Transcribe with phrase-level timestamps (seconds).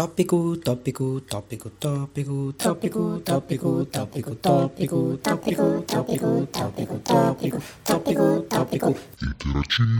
[0.00, 8.96] Tópico, tópico, tópico, tópico, tópico, tópico, tópico, tópico, tópico, tópico, tópico, tópico, tópico, tópico.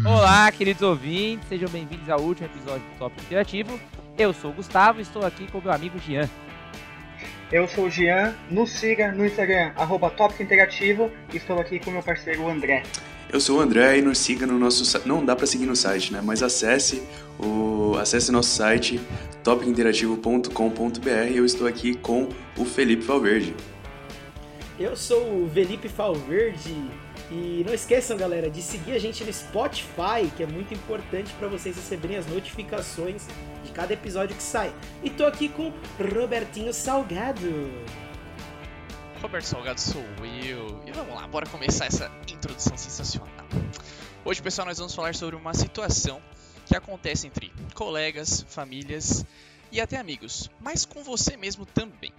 [0.07, 3.79] Olá, queridos ouvintes, sejam bem-vindos ao último episódio do Tópico Interativo.
[4.17, 6.27] Eu sou o Gustavo e estou aqui com meu amigo Jean.
[7.53, 11.91] Eu sou o Jean, nos siga no Instagram, arroba Tópico Interativo, e estou aqui com
[11.91, 12.85] meu parceiro André.
[13.33, 15.07] Eu sou o André e nos siga no nosso site.
[15.07, 16.21] Não dá para seguir no site, né?
[16.21, 17.01] Mas acesse
[17.39, 19.01] o acesse nosso site
[19.45, 21.33] topicinterativo.com.br.
[21.33, 23.55] Eu estou aqui com o Felipe Valverde.
[24.81, 26.75] Eu sou o Felipe Valverde
[27.31, 31.47] e não esqueçam, galera, de seguir a gente no Spotify, que é muito importante para
[31.47, 33.29] vocês receberem as notificações
[33.65, 34.75] de cada episódio que sai.
[35.05, 35.73] E tô aqui com
[36.19, 37.71] Robertinho Salgado.
[39.23, 40.03] Roberto Salgado sou
[40.45, 40.70] eu.
[40.91, 43.47] E vamos lá, bora começar essa introdução sensacional.
[44.25, 46.21] Hoje, pessoal, nós vamos falar sobre uma situação
[46.67, 49.25] que acontece entre colegas, famílias
[49.71, 52.13] e até amigos, mas com você mesmo também.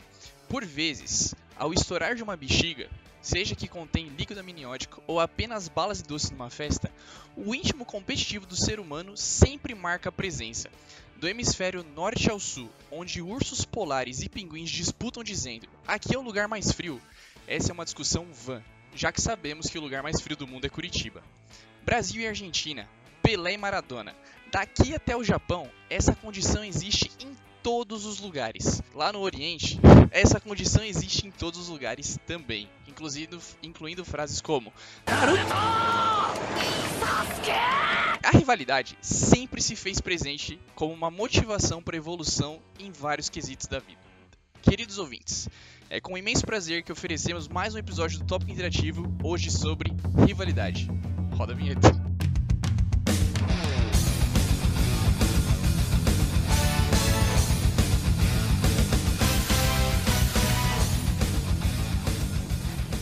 [0.48, 2.90] Por vezes, ao estourar de uma bexiga,
[3.22, 6.90] seja que contém líquido amniótico ou apenas balas e doces numa festa,
[7.36, 10.70] o íntimo competitivo do ser humano sempre marca a presença.
[11.18, 16.24] Do hemisfério norte ao sul, onde ursos polares e pinguins disputam dizendo: aqui é o
[16.24, 17.02] lugar mais frio,
[17.48, 18.62] essa é uma discussão vã,
[18.96, 21.24] já que sabemos que o lugar mais frio do mundo é Curitiba.
[21.84, 22.88] Brasil e Argentina,
[23.22, 24.16] Pelé e Maradona.
[24.52, 28.82] Daqui até o Japão, essa condição existe em todos os lugares.
[28.94, 29.80] Lá no Oriente,
[30.12, 34.74] essa condição existe em todos os lugares também, incluindo, incluindo frases como
[38.24, 43.80] A rivalidade sempre se fez presente como uma motivação para evolução em vários quesitos da
[43.80, 44.11] vida.
[44.62, 45.50] Queridos ouvintes,
[45.90, 49.92] é com imenso prazer que oferecemos mais um episódio do Tópico Interativo, hoje sobre
[50.26, 50.88] rivalidade.
[51.36, 51.90] Roda a vinheta.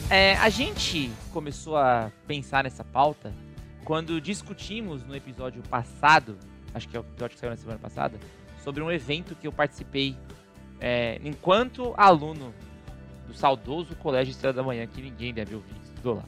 [0.09, 3.33] É, a gente começou a pensar nessa pauta
[3.83, 6.37] quando discutimos no episódio passado,
[6.73, 8.17] acho que é o episódio que saiu na semana passada,
[8.63, 10.15] sobre um evento que eu participei
[10.79, 12.53] é, enquanto aluno
[13.27, 16.23] do saudoso Colégio Estrela da Manhã, que ninguém deve ouvir, estudou lá.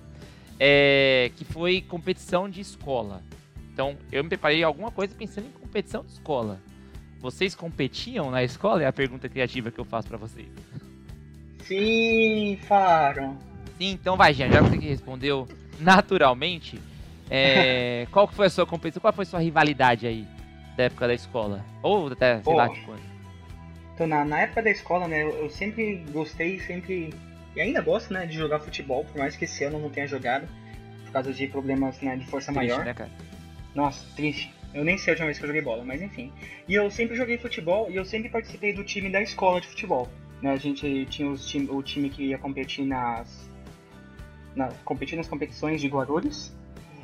[0.60, 3.24] É, que foi competição de escola.
[3.74, 6.60] Então, eu me preparei alguma coisa pensando em competição de escola.
[7.20, 8.84] Vocês competiam na escola?
[8.84, 10.50] É a pergunta criativa que eu faço para vocês.
[11.64, 13.38] Sim, Faro.
[13.78, 15.48] Sim, então vai, Jean, já que você que respondeu
[15.80, 16.80] naturalmente,
[17.30, 19.02] é, qual que foi a sua competição?
[19.02, 20.28] Qual foi a sua rivalidade aí
[20.76, 21.66] da época da escola?
[21.82, 23.11] Ou até, sei lá, de quando?
[24.02, 27.14] Então, na, na época da escola, né, eu, eu sempre gostei, sempre.
[27.56, 30.08] E ainda gosto, né, de jogar futebol, por mais que esse ano eu não tenha
[30.08, 30.48] jogado,
[31.06, 32.84] por causa de problemas né, de força Triste, maior.
[32.84, 33.12] né, cara?
[33.76, 34.52] Nossa, triste.
[34.74, 36.34] Eu nem sei a última vez que eu joguei bola, mas enfim.
[36.68, 40.10] E eu sempre joguei futebol e eu sempre participei do time da escola de futebol.
[40.42, 43.48] Né, a gente tinha os time, o time que ia competir nas,
[44.56, 46.52] na, competir nas competições de Guarulhos.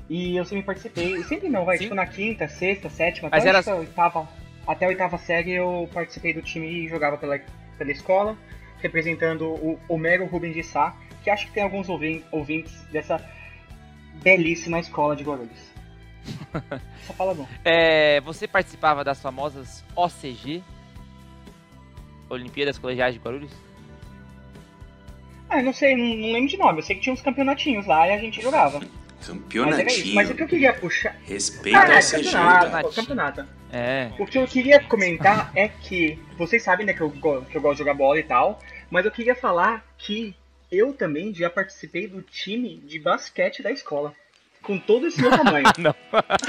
[0.09, 1.21] E eu sempre participei.
[1.25, 1.83] Sempre não, vai, Sim.
[1.83, 4.27] tipo na quinta, sexta, sétima, Mas até, era- a oitava,
[4.67, 7.39] até a oitava série eu participei do time e jogava pela,
[7.77, 8.37] pela escola,
[8.79, 13.23] representando o Homero Rubens de Sá, que acho que tem alguns ouvin- ouvintes dessa
[14.21, 15.71] belíssima escola de Guarulhos.
[17.07, 17.47] Só fala bom.
[17.63, 20.61] É, você participava das famosas OCG,
[22.29, 23.51] Olimpíadas Colegiais de Guarulhos?
[25.49, 26.79] Ah, não sei, não, não lembro de nome.
[26.79, 28.79] Eu sei que tinha uns campeonatinhos lá e a gente jogava.
[28.79, 28.91] Mas era
[29.29, 29.31] isso.
[29.37, 30.15] Campeonatinho.
[30.15, 31.15] Mas o que eu queria puxar.
[31.23, 33.45] Respeita Ah, é, CG, campeonato, campeonato.
[33.71, 34.09] É.
[34.17, 36.17] O que eu queria comentar é que.
[36.37, 38.59] Vocês sabem, né, que eu, que eu gosto de jogar bola e tal.
[38.89, 40.33] Mas eu queria falar que
[40.71, 44.13] eu também já participei do time de basquete da escola.
[44.61, 45.65] Com todo esse meu tamanho.
[45.77, 45.95] Não.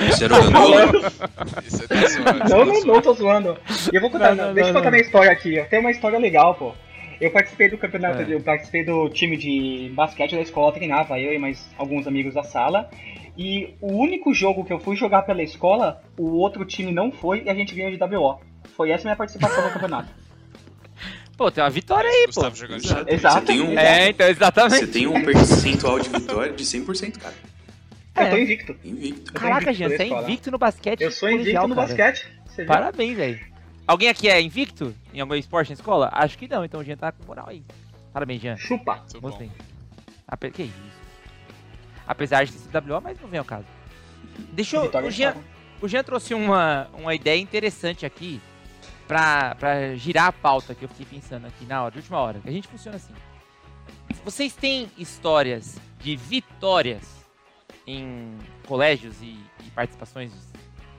[0.09, 1.65] Você era o?
[1.67, 3.56] Isso é Não, não, não tô zoando.
[3.93, 4.91] E eu vou contar, Não, não, deixa eu contar não.
[4.93, 5.62] minha história aqui.
[5.71, 6.75] Tem uma história legal, pô.
[7.21, 8.35] Eu participei do campeonato, É.
[8.35, 12.43] eu participei do time de basquete da escola, treinava eu e mais alguns amigos da
[12.43, 12.89] sala.
[13.38, 17.44] E o único jogo que eu fui jogar pela escola, o outro time não foi
[17.44, 18.41] e a gente ganhou de WO.
[18.76, 20.09] Foi essa minha participação no campeonato.
[21.38, 22.50] Pô, tem uma vitória aí, pô.
[22.52, 22.99] Jogando Exato.
[22.99, 23.19] xadrez.
[23.20, 23.40] Exato.
[23.40, 24.75] Você tem um, É, então, exatamente.
[24.81, 27.35] você tem um percentual de vitória de 100%, cara.
[28.17, 28.43] Eu tô É.
[28.43, 28.76] invicto.
[28.85, 29.32] Invicto.
[29.35, 31.00] Caraca, Jean, você é invicto no basquete.
[31.02, 31.87] Eu sou invicto colegial, no cara.
[31.87, 32.26] basquete.
[32.67, 33.38] Parabéns, velho.
[33.87, 36.11] Alguém aqui é invicto em algum esporte na escola?
[36.12, 37.62] Acho que não, então o Jean tá com moral aí.
[38.12, 38.56] Parabéns, Jean.
[38.56, 39.00] Chupa.
[39.20, 39.49] Gostei.
[40.52, 40.98] Que isso?
[42.08, 43.66] Apesar de ser WO, mas não vem ao caso.
[44.52, 44.82] Deixa eu...
[44.84, 45.37] Vitória O Jean,
[45.82, 48.40] o Jean trouxe uma, uma ideia interessante aqui
[49.06, 52.40] pra, pra girar a pauta que eu fiquei pensando aqui na hora, de última hora.
[52.46, 53.12] A gente funciona assim.
[54.25, 57.02] Vocês têm histórias de vitórias
[57.87, 60.32] em colégios e, e participações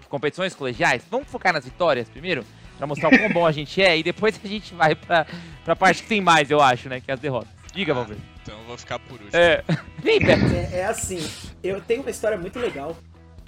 [0.01, 1.03] de competições colegiais?
[1.09, 2.45] Vamos focar nas vitórias primeiro?
[2.77, 3.97] Pra mostrar o quão bom a gente é.
[3.97, 5.25] E depois a gente vai pra,
[5.65, 7.01] pra parte que tem mais, eu acho, né?
[7.01, 7.58] Que é as derrotas.
[7.73, 8.23] Diga, Valverde.
[8.41, 9.29] Então eu vou ficar por último.
[9.35, 9.63] É.
[10.01, 10.19] Vem.
[10.23, 11.19] É, é assim,
[11.63, 12.95] eu tenho uma história muito legal,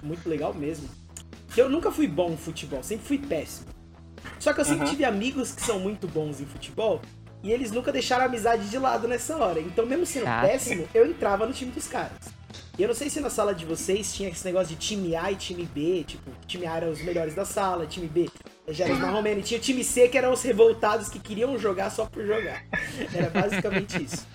[0.03, 0.87] muito legal mesmo.
[1.53, 3.67] Que eu nunca fui bom em futebol, sempre fui péssimo.
[4.39, 4.91] Só que eu sempre Aham.
[4.91, 7.01] tive amigos que são muito bons em futebol
[7.43, 9.59] e eles nunca deixaram a amizade de lado nessa hora.
[9.59, 10.41] Então, mesmo sendo Ah.
[10.41, 12.17] péssimo, eu entrava no time dos caras.
[12.77, 15.31] E eu não sei se na sala de vocês tinha esse negócio de time A
[15.31, 18.29] e time B, tipo, time A eram os melhores da sala, time B
[18.73, 21.89] já era os e tinha o time C que eram os revoltados que queriam jogar
[21.89, 22.63] só por jogar.
[23.13, 24.27] Era basicamente isso.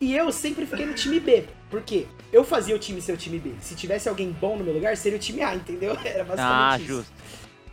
[0.00, 1.44] E eu sempre fiquei no time B.
[1.70, 2.06] Por quê?
[2.32, 3.54] Eu fazia o time ser o time B.
[3.60, 5.96] Se tivesse alguém bom no meu lugar, seria o time A, entendeu?
[6.04, 6.86] Era basicamente Ah, isso.
[6.86, 7.12] justo.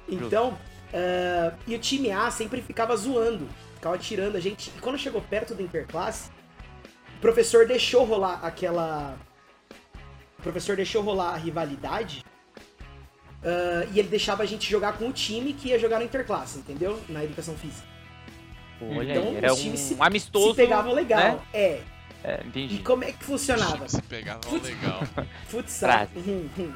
[0.09, 0.57] Então,
[0.93, 4.71] ah, e o time A sempre ficava zoando, ficava tirando a gente.
[4.75, 6.29] E quando chegou perto do interclasse,
[7.17, 9.17] o professor deixou rolar aquela.
[10.39, 12.23] O professor deixou rolar a rivalidade.
[13.45, 16.57] Ah, e ele deixava a gente jogar com o time que ia jogar no interclasse,
[16.59, 16.99] entendeu?
[17.07, 17.87] Na educação física.
[18.81, 20.49] Olha Então, aí, era os times um se- amistoso.
[20.49, 21.19] Se pegavam legal.
[21.21, 21.39] né?
[21.53, 21.81] É.
[22.27, 22.77] É, E entendi.
[22.79, 23.87] como é que funcionava?
[23.87, 24.67] Se pegava Putz.
[24.67, 24.99] legal.
[25.47, 25.89] Futsal.
[25.91, 26.11] Frase.
[26.27, 26.71] Hum, hum.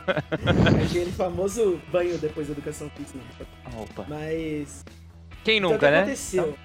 [0.86, 3.19] Aquele famoso banho depois da educação física.
[3.75, 4.06] Opa.
[4.07, 4.86] Mas.
[5.44, 6.00] Quem Então, nunca, o que né?
[6.01, 6.56] aconteceu?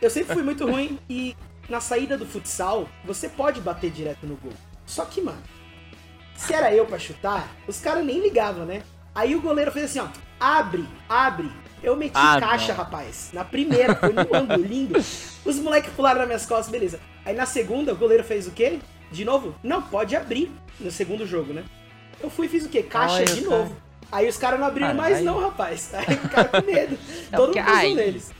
[0.00, 1.36] Eu sempre fui muito ruim e
[1.68, 4.52] na saída do futsal, você pode bater direto no gol.
[4.86, 5.42] Só que, mano,
[6.34, 8.82] se era eu pra chutar, os caras nem ligavam, né?
[9.14, 10.08] Aí o goleiro fez assim, ó,
[10.38, 11.50] abre, abre.
[11.82, 12.76] Eu meti Ah, caixa, não.
[12.76, 13.30] rapaz.
[13.32, 14.98] Na primeira, foi no ângulo, lindo.
[14.98, 17.00] Os moleques pularam nas minhas costas, beleza.
[17.24, 18.78] Aí na segunda, o goleiro fez o quê?
[19.10, 19.54] De novo?
[19.62, 21.64] Não, pode abrir no segundo jogo, né?
[22.20, 22.82] Eu fui e fiz o quê?
[22.82, 23.58] Caixa Olha, de cara.
[23.58, 23.76] novo.
[24.12, 25.92] Aí os caras não abriram Ah, mais aí- não, rapaz.
[25.94, 26.98] Aí o cara com medo.
[27.30, 28.32] Não, Todo mundo aí- neles.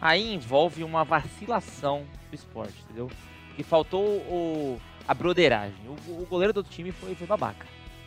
[0.00, 3.10] Aí envolve uma vacilação do esporte, entendeu?
[3.56, 5.74] Que faltou o, a broderagem.
[6.06, 7.66] O, o goleiro do outro time foi, foi babaca.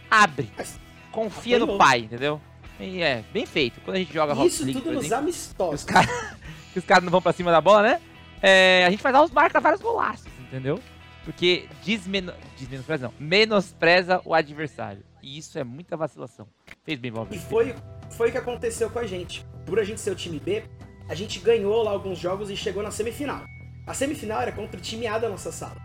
[0.09, 0.49] Abre.
[0.57, 0.79] Mas
[1.11, 1.77] Confia no apanhou.
[1.79, 2.41] pai, entendeu?
[2.79, 3.79] E é, bem feito.
[3.81, 5.81] Quando a gente joga Rocket Isso League, tudo nos exemplo, amistosos.
[5.81, 6.09] os caras
[6.73, 8.01] que os caras não vão pra cima da bola, né?
[8.41, 10.79] É, a gente faz os marca vários golaços, entendeu?
[11.23, 12.33] Porque desmeno...
[12.57, 15.03] desmenospreza não, menospreza o adversário.
[15.21, 16.47] E isso é muita vacilação.
[16.83, 17.45] Fez bem, E Valverde.
[17.45, 17.75] foi,
[18.09, 19.45] foi o que aconteceu com a gente.
[19.67, 20.63] Por a gente ser o time B,
[21.07, 23.43] a gente ganhou lá alguns jogos e chegou na semifinal.
[23.85, 25.75] A semifinal era contra o time A da nossa sala.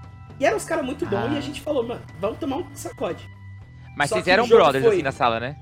[0.40, 1.34] E eram os caras muito bons Ah.
[1.34, 3.28] e a gente falou, mano, vamos tomar um sacode.
[3.96, 5.56] Mas só vocês eram brothers foi- assim na sala, né?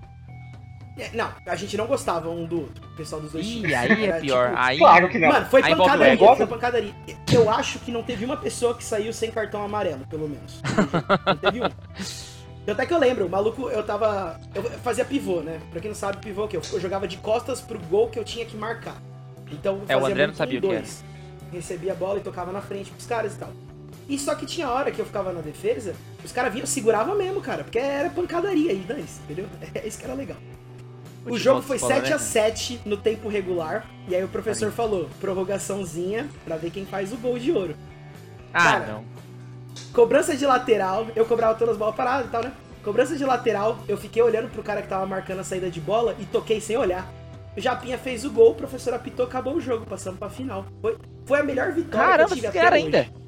[0.97, 3.69] É, Não, a gente não gostava um do outro, o pessoal dos dois times.
[3.71, 4.49] Ih, aí é Era, pior.
[4.51, 4.79] tipo, Aí.
[4.79, 5.29] Claro que não.
[5.29, 6.95] Mano, foi Aí pancadaria, foi pancadaria.
[7.33, 10.63] Eu acho que não teve uma pessoa que saiu sem cartão amarelo, pelo menos.
[11.27, 11.69] Não teve um.
[12.71, 14.41] Até que eu lembro, o maluco, eu tava.
[14.55, 15.61] Eu fazia pivô, né?
[15.71, 16.57] Pra quem não sabe, pivô é o quê?
[16.73, 18.97] Eu jogava de costas pro gol que eu tinha que marcar.
[19.51, 21.05] Então eu É, o fazia André não sabia um o que dois.
[21.53, 23.51] Recebia a bola e tocava na frente pros caras e tal.
[24.09, 27.41] E só que tinha hora que eu ficava na defesa, os caras vinham, seguravam mesmo,
[27.41, 29.47] cara, porque era pancadaria aí, dane-se, entendeu?
[29.75, 30.37] É isso que era legal.
[31.27, 32.17] O jogo foi escola, 7 né?
[32.17, 33.87] a 7 no tempo regular.
[34.07, 37.75] E aí o professor falou, prorrogaçãozinha pra ver quem faz o gol de ouro.
[38.53, 39.05] Ah, Cara, não.
[39.93, 42.53] Cobrança de lateral, eu cobrava todas as bolas paradas e tal, né?
[42.83, 46.15] Cobrança de lateral, eu fiquei olhando pro cara que tava marcando a saída de bola
[46.19, 47.11] e toquei sem olhar.
[47.57, 50.67] O Japinha fez o gol, o professor apitou, acabou o jogo, passando pra final.
[50.83, 53.24] Foi, foi a melhor vitória Caramba, que eu tive até ganharam hoje.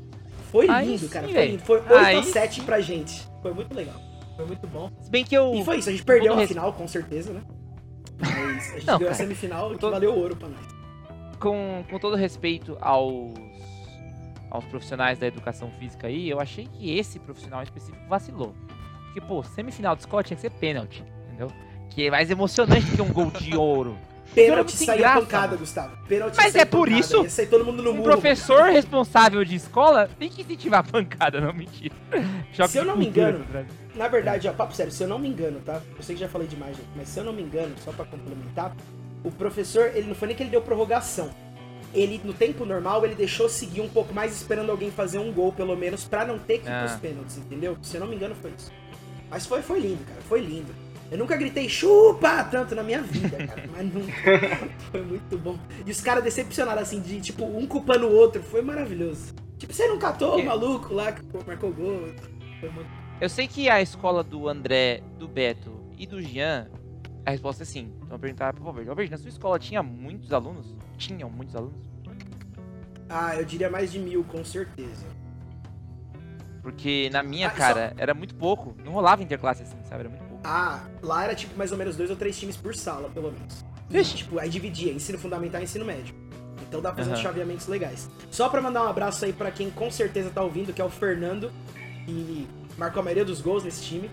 [0.56, 1.28] Foi Aí lindo, sim, cara.
[1.28, 1.62] Foi lindo.
[1.62, 2.62] Foi 8 Aí a 7 sim.
[2.66, 3.26] pra gente.
[3.42, 3.94] Foi muito legal.
[4.36, 4.90] Foi muito bom.
[5.00, 5.54] Se bem que eu.
[5.54, 7.42] E foi isso, a gente perdeu todo a res- final, com certeza, né?
[8.18, 10.66] Mas a gente Não, ganhou a semifinal que todo- valeu ouro pra nós.
[11.40, 13.32] com, com todo respeito aos,
[14.50, 18.54] aos profissionais da educação física aí, eu achei que esse profissional específico vacilou.
[19.06, 21.48] Porque, pô, semifinal de Scott tinha que ser pênalti, entendeu?
[21.90, 23.96] Que é mais emocionante que um gol de ouro.
[24.34, 25.56] Pênalti graça, pancada.
[25.56, 25.96] Gustavo.
[26.06, 27.22] Pênalti Mas é por pancada, isso?
[27.22, 28.10] Ia sair todo mundo no Um muro.
[28.12, 31.94] professor responsável de escola tem que incentivar a pancada, não mentira.
[32.52, 33.44] Choque Se eu não me engano.
[33.94, 35.80] Na verdade, ó, papo sério, se eu não me engano, tá?
[35.96, 38.04] Eu sei que já falei demais, gente, mas se eu não me engano, só pra
[38.04, 38.76] complementar,
[39.24, 41.30] o professor, ele não foi nem que ele deu prorrogação.
[41.94, 45.50] Ele, no tempo normal, ele deixou seguir um pouco mais esperando alguém fazer um gol,
[45.50, 46.84] pelo menos, pra não ter que ir Ah.
[46.86, 47.78] pros pênaltis, entendeu?
[47.80, 48.70] Se eu não me engano, foi isso.
[49.30, 50.72] Mas foi, foi lindo, cara, foi lindo.
[51.10, 54.12] Eu nunca gritei chupa tanto na minha vida, cara, mas nunca.
[54.90, 55.56] Foi muito bom.
[55.86, 59.32] E os caras decepcionaram, assim, de, tipo, um culpando o outro, foi maravilhoso.
[59.56, 60.42] Tipo, você não catou É.
[60.42, 62.08] o maluco lá que marcou gol?
[62.60, 62.88] Foi muito
[63.20, 66.68] Eu sei que a escola do André, do Beto e do Jean,
[67.24, 67.92] a resposta é sim.
[68.02, 68.88] Então eu perguntar pro Valverde.
[68.88, 70.74] Valverde, na sua escola tinha muitos alunos?
[70.98, 71.86] Tinham muitos alunos?
[73.08, 75.06] Ah, eu diria mais de mil, com certeza.
[76.62, 78.74] Porque na minha, Ah, só- cara, era muito pouco.
[78.84, 80.00] Não rolava interclasse assim, sabe?
[80.00, 83.08] Era muito Ah, lá era tipo mais ou menos dois ou três times por sala,
[83.10, 83.64] pelo menos.
[83.90, 84.16] E, Vixe.
[84.18, 86.14] tipo, aí dividia ensino fundamental e ensino médio.
[86.68, 87.22] Então dá pra fazer uns Aham.
[87.22, 88.08] chaveamentos legais.
[88.30, 90.88] Só pra mandar um abraço aí pra quem com certeza tá ouvindo, que é o
[90.90, 91.50] Fernando,
[92.04, 92.46] que
[92.78, 94.08] marcou a maioria dos gols nesse time.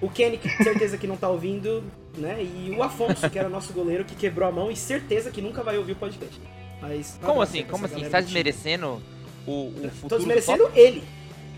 [0.00, 1.82] O Kenny, que certeza que não tá ouvindo,
[2.18, 2.42] né?
[2.42, 5.62] E o Afonso, que era nosso goleiro, que quebrou a mão e certeza que nunca
[5.62, 6.38] vai ouvir o podcast.
[6.82, 7.64] Mas, Como assim?
[7.64, 8.00] Como assim?
[8.00, 9.00] Você tá desmerecendo
[9.46, 11.02] o, o futuro Tô do desmerecendo ele.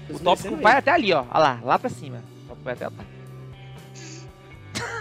[0.06, 0.62] Tô O tópico ele.
[0.62, 1.22] vai até ali, ó.
[1.30, 2.22] Olha lá, lá pra cima.
[2.44, 2.92] O tópico vai até lá.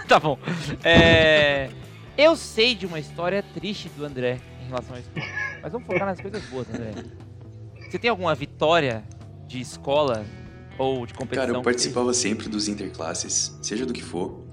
[0.10, 0.38] tá bom.
[0.82, 1.70] É...
[2.16, 5.26] Eu sei de uma história triste do André em relação à escola.
[5.62, 6.92] Mas vamos focar nas coisas boas, André.
[7.88, 9.04] Você tem alguma vitória
[9.46, 10.24] de escola
[10.78, 11.46] ou de competição?
[11.46, 14.44] Cara, eu participava sempre dos interclasses, seja do que for,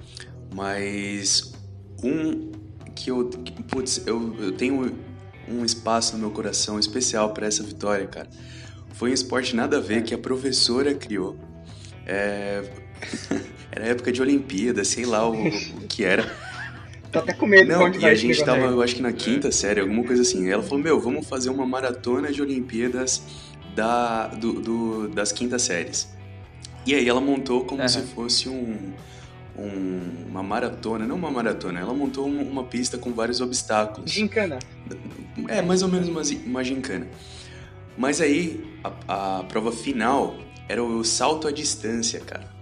[0.54, 1.54] mas
[2.04, 2.52] um
[2.94, 3.30] que eu.
[3.30, 4.96] que, Putz, eu, eu tenho
[5.48, 8.30] um espaço no meu coração especial pra essa vitória, cara.
[8.94, 11.38] Foi um esporte nada a ver que a professora criou.
[12.06, 12.64] É,
[13.76, 16.24] Era época de Olimpíada, sei lá o, o que era.
[17.12, 18.72] Tô até com medo Não, e a gente tava, aí.
[18.74, 20.50] eu acho que na quinta série, alguma coisa assim.
[20.50, 23.22] Ela falou, meu, vamos fazer uma maratona de Olimpíadas
[23.76, 26.10] da, do, do- das quintas séries.
[26.86, 27.88] E aí ela montou como Aham.
[27.90, 28.94] se fosse um,
[29.58, 34.12] um- uma maratona, não uma maratona, ela montou um- uma pista com vários obstáculos.
[34.12, 34.60] Gincana.
[35.48, 37.08] É, mais ou menos uma, uma gincana.
[37.98, 38.64] Mas aí,
[39.08, 40.36] a, a prova final
[40.68, 42.54] era o salto à distância, cara.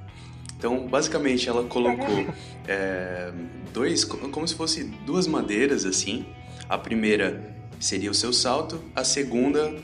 [0.65, 2.25] Então, basicamente, ela colocou
[2.65, 3.33] é,
[3.73, 6.25] dois, co- como se fosse duas madeiras, assim.
[6.69, 9.75] A primeira seria o seu salto, a segunda,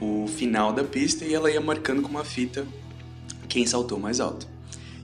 [0.00, 2.66] o final da pista, e ela ia marcando com uma fita
[3.48, 4.48] quem saltou mais alto.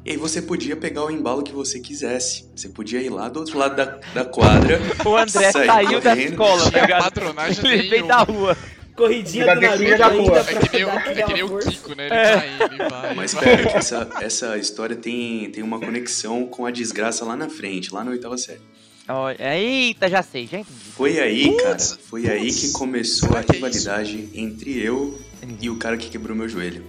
[0.05, 2.47] E aí você podia pegar o embalo que você quisesse.
[2.55, 4.81] Você podia ir lá do outro lado da, da quadra.
[5.07, 6.31] O André saiu da correndo.
[6.33, 7.05] escola, tá ligado?
[7.05, 8.57] patronagem Ele veio da rua.
[8.97, 10.45] Corridinha Da do Naruto da ainda rua.
[10.45, 11.71] pra É que nem, o- é que nem o força.
[11.71, 12.07] Kiko, né?
[12.07, 13.15] Ele ele vai.
[13.15, 17.49] Mas espera, que essa, essa história tem, tem uma conexão com a desgraça lá na
[17.49, 18.61] frente, lá na oitava série.
[19.09, 20.79] Olha, Eita, já sei, já entendi.
[20.97, 25.19] Foi aí, cara, Putz, foi aí putz, que começou a é rivalidade entre eu
[25.61, 26.85] e o cara que quebrou meu joelho.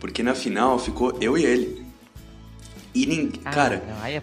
[0.00, 1.84] Porque na final ficou eu e ele.
[2.94, 3.40] E ninguém.
[3.44, 4.22] Ah, cara, não, aí é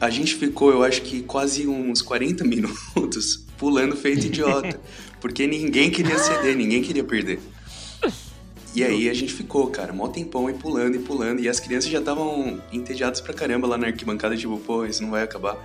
[0.00, 4.80] a gente ficou, eu acho que quase uns 40 minutos pulando feito idiota.
[5.20, 7.38] porque ninguém queria ceder, ninguém queria perder.
[8.74, 11.40] E aí a gente ficou, cara, mó tempão e pulando e pulando.
[11.40, 15.10] E as crianças já estavam entediadas pra caramba lá na arquibancada, tipo, pô, isso não
[15.12, 15.56] vai acabar.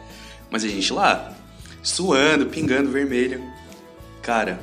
[0.51, 1.33] Mas a gente lá,
[1.81, 3.41] suando, pingando vermelho.
[4.21, 4.59] Cara,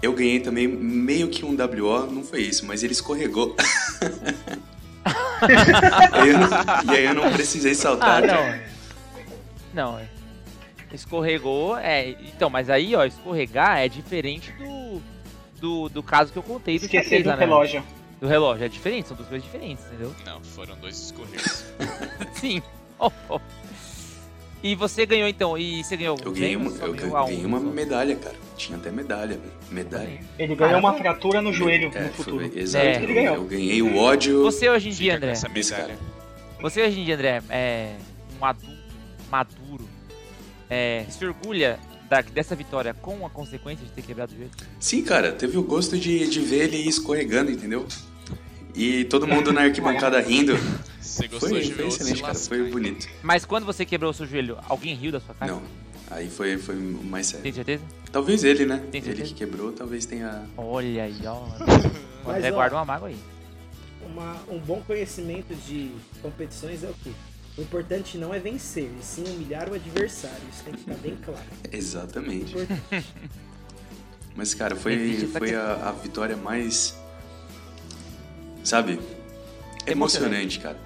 [0.00, 3.56] eu ganhei também meio que um WO, não foi isso, mas ele escorregou.
[6.12, 6.48] Aí eu não-
[6.92, 8.22] e aí eu não precisei Ah, saltar.
[8.22, 8.58] não.
[9.72, 10.08] Não, é.
[10.92, 12.10] Escorregou, é.
[12.10, 15.00] Então, mas aí, ó, escorregar é diferente do.
[15.60, 17.36] Do, do caso que eu contei do Esquecer do né?
[17.36, 17.82] relógio.
[18.20, 20.14] Do relógio, é diferente, são duas coisas diferentes, entendeu?
[20.24, 21.64] Não, foram dois escorregos.
[22.34, 22.62] Sim.
[22.96, 23.40] Oh, oh.
[24.62, 28.14] E você ganhou então, e você ganhou Eu ganhei uma, eu ganhei um, uma medalha,
[28.14, 28.36] cara.
[28.56, 29.40] Tinha até medalha,
[29.70, 30.20] medalha.
[30.38, 30.98] Ele ganhou uma Caramba.
[31.10, 32.48] fratura no joelho É, no futuro.
[32.48, 32.86] foi, exato.
[32.86, 33.02] É.
[33.02, 33.34] Ele ganhou.
[33.34, 34.42] Eu ganhei o ódio.
[34.44, 35.98] Você hoje em dia, André, essa Esse medalha.
[36.60, 37.96] você hoje em dia, André, é
[38.40, 38.78] um adulto
[39.28, 39.88] maduro,
[40.70, 44.50] é, se orgulha da- dessa vitória com a consequência de ter quebrado o joelho?
[44.80, 47.86] Sim, cara, teve o gosto de, de ver ele escorregando, entendeu?
[48.74, 50.56] E todo mundo na arquibancada rindo.
[51.00, 52.32] Você gostou Foi, de ver foi excelente, cara.
[52.32, 53.08] lascar, Foi bonito.
[53.22, 55.50] Mas quando você quebrou o seu joelho, alguém riu da sua cara?
[55.52, 55.62] Não,
[56.10, 57.42] aí foi, foi mais sério.
[57.42, 57.82] Tem certeza?
[58.12, 58.76] Talvez ele, né?
[58.90, 59.28] Tem Ele certeza?
[59.28, 60.44] que quebrou, talvez tenha.
[60.56, 61.34] Olha aí, ó.
[62.24, 63.16] O Mas, guarda uma mágoa aí.
[64.06, 65.90] Uma- um bom conhecimento de
[66.22, 67.10] competições é o quê?
[67.58, 70.38] O importante não é vencer, e sim humilhar o adversário.
[70.52, 71.42] Isso tem que ficar bem claro.
[71.72, 72.54] Exatamente.
[74.36, 76.96] Mas, cara, foi, essa foi a, a vitória mais.
[78.62, 79.00] Sabe?
[79.84, 80.78] Emocionante, cara.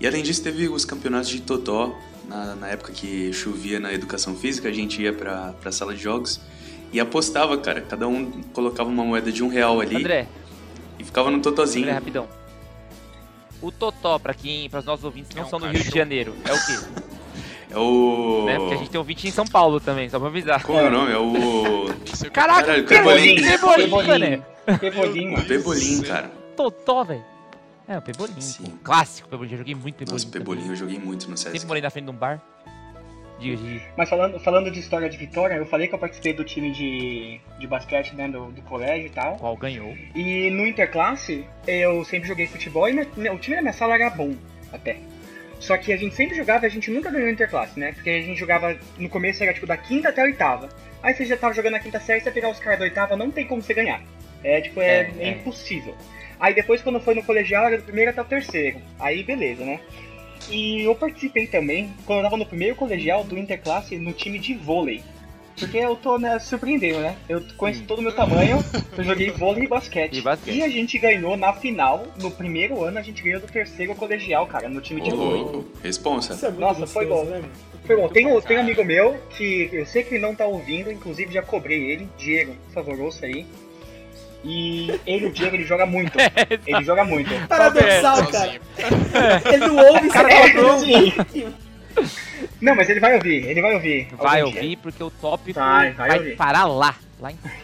[0.00, 1.94] E além disso, teve os campeonatos de Totó.
[2.26, 6.02] Na, na época que chovia na educação física, a gente ia pra, pra sala de
[6.02, 6.40] jogos
[6.90, 7.82] e apostava, cara.
[7.82, 10.26] Cada um colocava uma moeda de um real ali André,
[10.98, 11.84] e ficava no Totozinho.
[11.84, 12.43] André, rapidão.
[13.64, 15.82] O Totó, pra quem, para os nossos ouvintes que não É um são do Rio
[15.82, 15.90] de.
[15.90, 16.78] Janeiro, é o quê?
[17.70, 18.44] É o.
[18.44, 18.58] Né?
[18.58, 20.62] Porque a gente tem ouvinte em São Paulo também, só pra avisar.
[20.62, 21.12] Como é o nome?
[21.12, 21.86] É o.
[22.30, 23.82] Caraca, Caralho, Pebolim, Pebolim.
[23.84, 24.78] Pebolim, Pebolim.
[24.78, 26.30] Pebolim, O Pebolim, cara.
[26.56, 27.24] Totó, velho.
[27.88, 28.40] É, o Pebolim.
[28.40, 28.64] Sim.
[28.82, 30.12] Clássico Pebolim, já joguei muito Pebolim.
[30.14, 31.66] Nossa, Pebolim eu joguei muito no Sempre Sesc.
[31.66, 32.40] morei na frente de um bar.
[33.38, 33.82] Diga, diga.
[33.96, 37.40] Mas falando, falando de história de vitória, eu falei que eu participei do time de,
[37.58, 39.36] de basquete né, do, do colégio e tal.
[39.36, 39.94] Qual ganhou?
[40.14, 44.08] E no interclasse, eu sempre joguei futebol e minha- o time da minha sala era
[44.10, 44.34] bom,
[44.72, 44.96] até.
[45.60, 47.92] Só que a gente sempre jogava e a gente nunca ganhou interclasse, né?
[47.92, 50.68] Porque a gente jogava, no começo era tipo da quinta até a oitava.
[51.02, 53.30] Aí você já tava jogando na quinta série, você pegar os caras da oitava, não
[53.30, 54.02] tem como você ganhar.
[54.42, 55.30] É tipo, é, É, é é.
[55.30, 55.94] impossível.
[56.38, 58.78] Aí depois quando foi no colegial, era do primeiro até o terceiro.
[58.98, 59.80] Aí beleza, né?
[60.50, 64.54] E eu participei também, quando eu tava no primeiro colegial, do interclasse no time de
[64.54, 65.02] vôlei.
[65.58, 67.16] Porque eu tô né, surpreendendo, né?
[67.28, 68.58] Eu conheço todo o meu tamanho,
[68.96, 70.18] eu joguei vôlei e basquete.
[70.18, 70.62] E basquete.
[70.62, 74.68] a gente ganhou na final, no primeiro ano, a gente ganhou do terceiro colegial, cara,
[74.68, 75.42] no time de Ô, vôlei.
[75.42, 75.64] louco.
[75.82, 76.34] Responsa.
[76.34, 77.38] Isso é muito Nossa, foi gostoso, bom.
[77.38, 77.48] né?
[77.86, 78.08] Foi bom.
[78.08, 81.32] Tem um, tem um amigo meu que eu sei que ele não tá ouvindo, inclusive
[81.32, 83.46] já cobrei ele, Diego, por favor, ouça aí.
[84.44, 86.12] E ele, o Diego, ele joga muito.
[86.66, 87.30] Ele joga muito.
[87.48, 88.30] Paradoxal, cara.
[88.30, 88.60] Sozinho.
[89.46, 91.44] Ele não ouve, Cara, você é,
[92.60, 94.08] não mas ele vai ouvir, ele vai ouvir.
[94.16, 94.62] Vai algum dia.
[94.62, 96.36] ouvir porque o tópico Vai, vai, vai ouvir.
[96.36, 97.54] parar lá, lá em cima.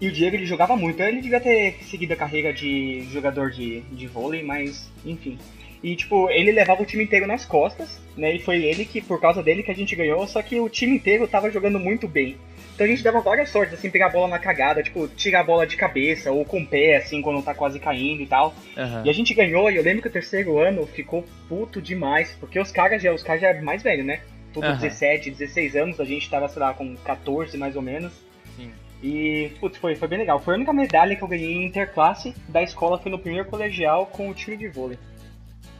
[0.00, 1.00] E o Diego, ele jogava muito.
[1.02, 5.38] Ele devia ter seguido a carreira de jogador de, de vôlei, mas enfim.
[5.82, 8.34] E, tipo, ele levava o time inteiro nas costas, né?
[8.34, 10.26] E foi ele que, por causa dele, que a gente ganhou.
[10.26, 12.36] Só que o time inteiro tava jogando muito bem.
[12.76, 15.44] Então a gente dava várias sortes, assim, pegar a bola na cagada, tipo, tirar a
[15.44, 18.54] bola de cabeça ou com o pé, assim, quando tá quase caindo e tal.
[18.76, 19.02] Aham.
[19.02, 22.60] E a gente ganhou, e eu lembro que o terceiro ano ficou puto demais, porque
[22.60, 24.20] os caras já, os caras já eram mais velhos, né?
[24.52, 24.76] Tudo Aham.
[24.76, 28.12] 17, 16 anos, a gente tava, sei lá, com 14 mais ou menos.
[28.54, 28.70] Sim.
[29.02, 30.38] E, putz, foi, foi bem legal.
[30.38, 34.04] Foi a única medalha que eu ganhei em interclasse da escola, foi no primeiro colegial
[34.04, 34.98] com o time de vôlei.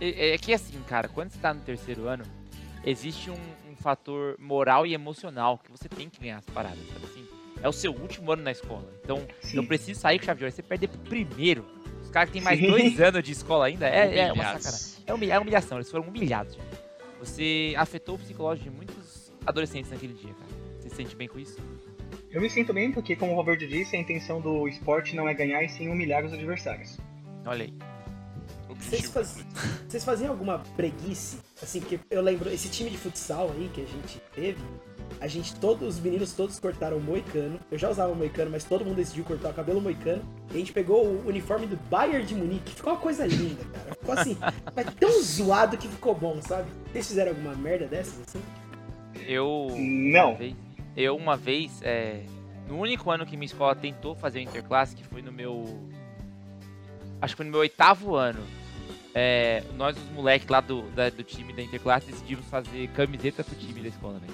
[0.00, 2.24] É, é que assim, cara, quando você tá no terceiro ano,
[2.82, 3.36] existe um,
[3.78, 7.26] um fator moral e emocional que você tem que ganhar as paradas, sabe assim?
[7.62, 8.88] É o seu último ano na escola.
[9.04, 9.58] Então, Sim.
[9.58, 10.54] eu preciso sair com chave de ouro.
[10.54, 11.64] Você perder pro primeiro.
[12.02, 12.68] Os caras que têm mais Sim.
[12.68, 14.96] dois anos de escola ainda, é, é uma sacanagem.
[15.06, 16.54] É, humilha- é humilhação, eles foram humilhados.
[16.54, 16.66] gente.
[17.18, 20.50] Você afetou o psicológico de muitos adolescentes naquele dia, cara.
[20.80, 21.56] Você se sente bem com isso?
[22.30, 25.32] Eu me sinto bem porque, como o Roberto disse, a intenção do esporte não é
[25.34, 26.98] ganhar e sim humilhar os adversários.
[27.46, 27.74] Olha aí.
[28.68, 29.44] Vocês, faz...
[29.88, 31.38] Vocês faziam alguma preguice?
[31.62, 34.60] Assim, porque eu lembro, esse time de futsal aí que a gente teve,
[35.20, 37.58] a gente, todos, os meninos todos cortaram o moicano.
[37.70, 40.22] Eu já usava o moicano, mas todo mundo decidiu cortar o cabelo moicano.
[40.50, 42.74] E a gente pegou o uniforme do Bayern de Munique.
[42.74, 43.94] Ficou uma coisa linda, cara.
[43.94, 44.36] Ficou assim,
[44.76, 46.68] mas tão zoado que ficou bom, sabe?
[46.92, 48.42] Vocês fizeram alguma merda dessas, assim?
[49.26, 49.68] Eu.
[49.70, 50.30] Não.
[50.30, 50.56] Uma vez,
[50.94, 52.22] eu, uma vez, é,
[52.68, 55.64] no único ano que minha escola tentou fazer o interclasse, que foi no meu.
[57.22, 58.40] Acho que foi no meu oitavo ano.
[59.18, 63.54] É, nós, os moleques lá do, da- do time da interclasse, decidimos fazer camiseta pro
[63.54, 64.28] time da escola, né?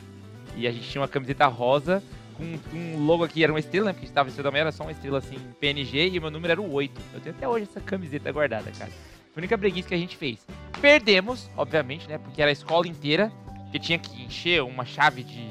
[0.57, 2.03] E a gente tinha uma camiseta rosa
[2.37, 3.93] com um logo aqui, era uma estrela, né?
[3.93, 6.33] Porque a gente tava da manhã, era só uma estrela assim, PNG, e o meu
[6.33, 7.01] número era o 8.
[7.15, 8.91] Eu tenho até hoje essa camiseta guardada, cara.
[8.91, 10.41] Foi a única breguice que a gente fez.
[10.81, 12.19] Perdemos, obviamente, né?
[12.19, 13.31] Porque era a escola inteira,
[13.71, 15.49] que tinha que encher uma chave de.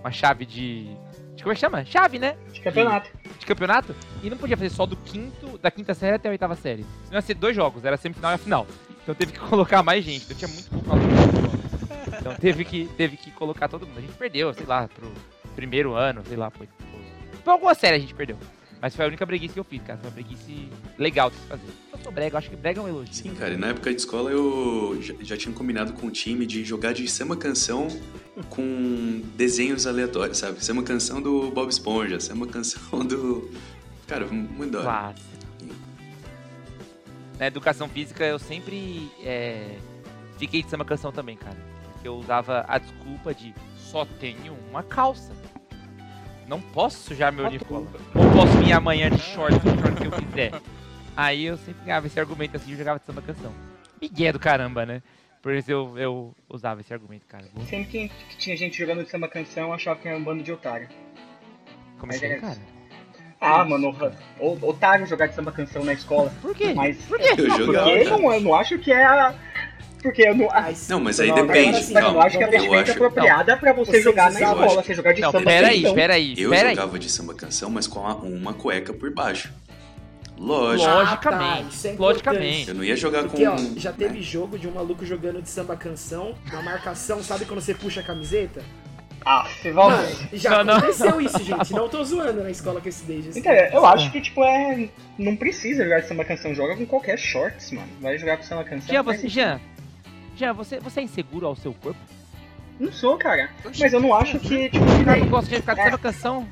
[0.00, 0.86] Uma chave de.
[1.40, 1.84] De como é que chama?
[1.86, 2.36] Chave, né?
[2.52, 3.10] De campeonato.
[3.38, 3.96] De campeonato.
[4.22, 6.84] E não podia fazer só do quinto, da quinta série até a oitava série.
[7.04, 8.66] Senão ia ser dois jogos, era semifinal e a final.
[9.02, 10.24] Então teve que colocar mais gente.
[10.24, 11.10] Então tinha muito pouco aluno.
[12.18, 13.98] Então teve que, teve que colocar todo mundo.
[13.98, 15.10] A gente perdeu, sei lá, pro
[15.56, 16.68] primeiro ano, sei lá, foi.
[16.78, 18.36] Foi, foi alguma série a gente perdeu.
[18.80, 19.98] Mas foi a única breguice que eu fiz, cara.
[19.98, 21.68] Foi uma breguice legal de se fazer.
[21.92, 23.12] Eu sou brega, eu acho que brega é um elogio.
[23.14, 26.46] Sim, cara, e na época de escola eu já, já tinha combinado com o time
[26.46, 27.88] de jogar de samba canção
[28.48, 30.64] com desenhos aleatórios, sabe?
[30.64, 33.50] Samba canção do Bob Esponja, samba canção do.
[34.06, 35.14] Cara, muito da hora.
[37.38, 39.76] Na educação física eu sempre é,
[40.38, 41.56] fiquei de samba canção também, cara.
[41.92, 45.32] Porque eu usava a desculpa de só tenho uma calça.
[46.50, 47.86] Não posso sujar meu uniforme.
[48.12, 50.52] Ou posso vir amanhã de short, o short que eu quiser.
[51.16, 53.52] Aí eu sempre ganhava esse argumento assim e jogava de samba canção.
[54.02, 55.00] Miguel do caramba, né?
[55.40, 57.44] Por isso eu, eu usava esse argumento, cara.
[57.66, 60.42] Sempre que, que tinha gente jogando de samba canção, eu achava que era um bando
[60.42, 60.88] de otário.
[62.00, 62.58] Como assim, é- cara?
[63.40, 63.94] Ah, mano,
[64.40, 66.32] o- otário jogar de samba canção na escola.
[66.42, 66.74] Por quê?
[66.74, 67.28] Mas Por quê?
[67.30, 69.34] Eu porque jogava, eu não, eu não acho que é a.
[70.02, 70.46] Porque eu não.
[70.48, 72.24] Mas, Não, mas aí não, depende, agora sim, eu não calma.
[72.24, 72.48] acho que é a.
[72.48, 74.82] Eu vestimenta acho- apropriada pra você Vocês jogar na escola.
[74.82, 75.94] Você jogar de Não, samba peraí, canção.
[75.94, 76.74] peraí, Eu peraí.
[76.74, 79.52] jogava de samba canção, mas com uma cueca por baixo.
[80.38, 80.88] Lógico.
[80.90, 82.68] Logicamente, Ah, tá, é logicamente.
[82.70, 83.52] Eu não ia jogar Porque, com.
[83.52, 84.22] ó, já teve né?
[84.22, 88.02] jogo de um maluco jogando de samba canção, uma marcação, sabe quando você puxa a
[88.02, 88.62] camiseta?
[89.22, 89.86] Ah, você vai.
[89.90, 90.74] Mano, já Não, não.
[90.78, 91.72] aconteceu isso, gente.
[91.74, 93.28] Não tô zoando na escola com esse desde.
[93.28, 93.40] assim.
[93.40, 94.88] Então, eu acho que, tipo, é.
[95.18, 97.86] Não precisa jogar de samba canção, joga com qualquer shorts, mano.
[98.00, 98.88] Vai jogar com samba canção.
[98.88, 99.28] Jean, você.
[99.28, 99.60] Jean,
[100.40, 102.00] Jean, você, você é inseguro ao seu corpo?
[102.78, 103.50] Não sou, cara.
[103.78, 105.98] Mas eu não acho que, tipo, que Você nem- não gosta de ficar É.
[105.98, 106.48] canção?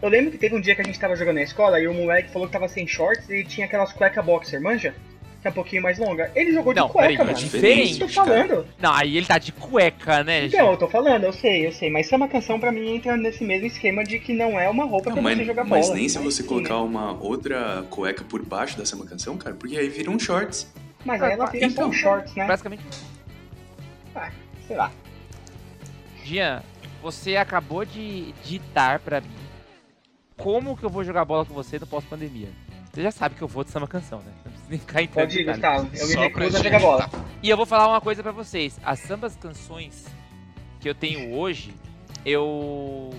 [0.00, 1.92] Eu lembro que teve um dia que a gente tava jogando na escola e o
[1.92, 4.94] moleque falou que tava sem shorts e tinha aquelas cueca boxer, manja?
[5.42, 6.32] Que é um pouquinho mais longa.
[6.34, 7.36] Ele jogou de Não, cueca, peraí, é mano.
[7.36, 8.66] diferente, tô falando.
[8.80, 10.70] Não, aí ele tá de cueca, né, Então, Jean?
[10.72, 11.90] eu tô falando, eu sei, eu sei.
[11.90, 15.10] Mas samba canção pra mim entra nesse mesmo esquema de que não é uma roupa
[15.10, 15.98] Não, pra mas, você jogar mas bola.
[15.98, 16.80] nem se Mas você sim, colocar né?
[16.80, 20.66] uma outra cueca por baixo da samba canção, cara, porque aí vira um shorts.
[21.08, 22.46] Mas aí ela fica Então, com shorts, né?
[22.46, 22.84] Basicamente.
[24.14, 24.30] Ah,
[24.66, 24.92] sei lá.
[26.24, 26.62] Jean,
[27.02, 29.28] você acabou de ditar pra mim
[30.36, 32.48] como que eu vou jogar bola com você no pós-pandemia.
[32.92, 34.32] Você já sabe que eu vou de samba canção, né?
[34.44, 35.44] Não precisa nem ficar entrando Pode ir.
[35.44, 35.90] Gustavo.
[35.96, 37.08] Eu me recuso a jogar bola.
[37.08, 37.18] tá.
[37.42, 38.78] E eu vou falar uma coisa pra vocês.
[38.84, 40.04] As sambas canções
[40.80, 41.74] que eu tenho hoje
[42.24, 43.10] eu.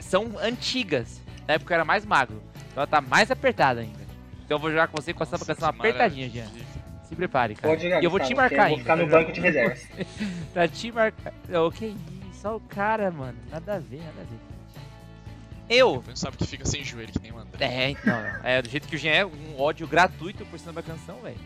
[0.00, 1.20] São antigas.
[1.46, 2.42] Na época eu era mais magro.
[2.70, 4.04] Então ela tá mais apertada ainda.
[4.44, 6.46] Então eu vou jogar com você com essa Nossa, canção apertadinha, Jean.
[7.08, 7.68] Se prepare, cara.
[7.68, 8.78] Pode jogar, e eu vou te marcar eu vou ainda.
[8.80, 9.86] ficar no pra banco de reservas.
[10.52, 11.32] pra te marcar.
[11.64, 11.96] Ô, que isso,
[12.40, 13.38] só o cara, mano.
[13.50, 14.38] Nada a ver, nada a ver.
[15.68, 16.02] Eu.
[16.06, 17.64] Não sabe que fica sem joelho, que nem o André.
[17.66, 18.14] É, então.
[18.44, 21.36] É, do jeito que o Jean é um ódio gratuito por cima da canção, velho.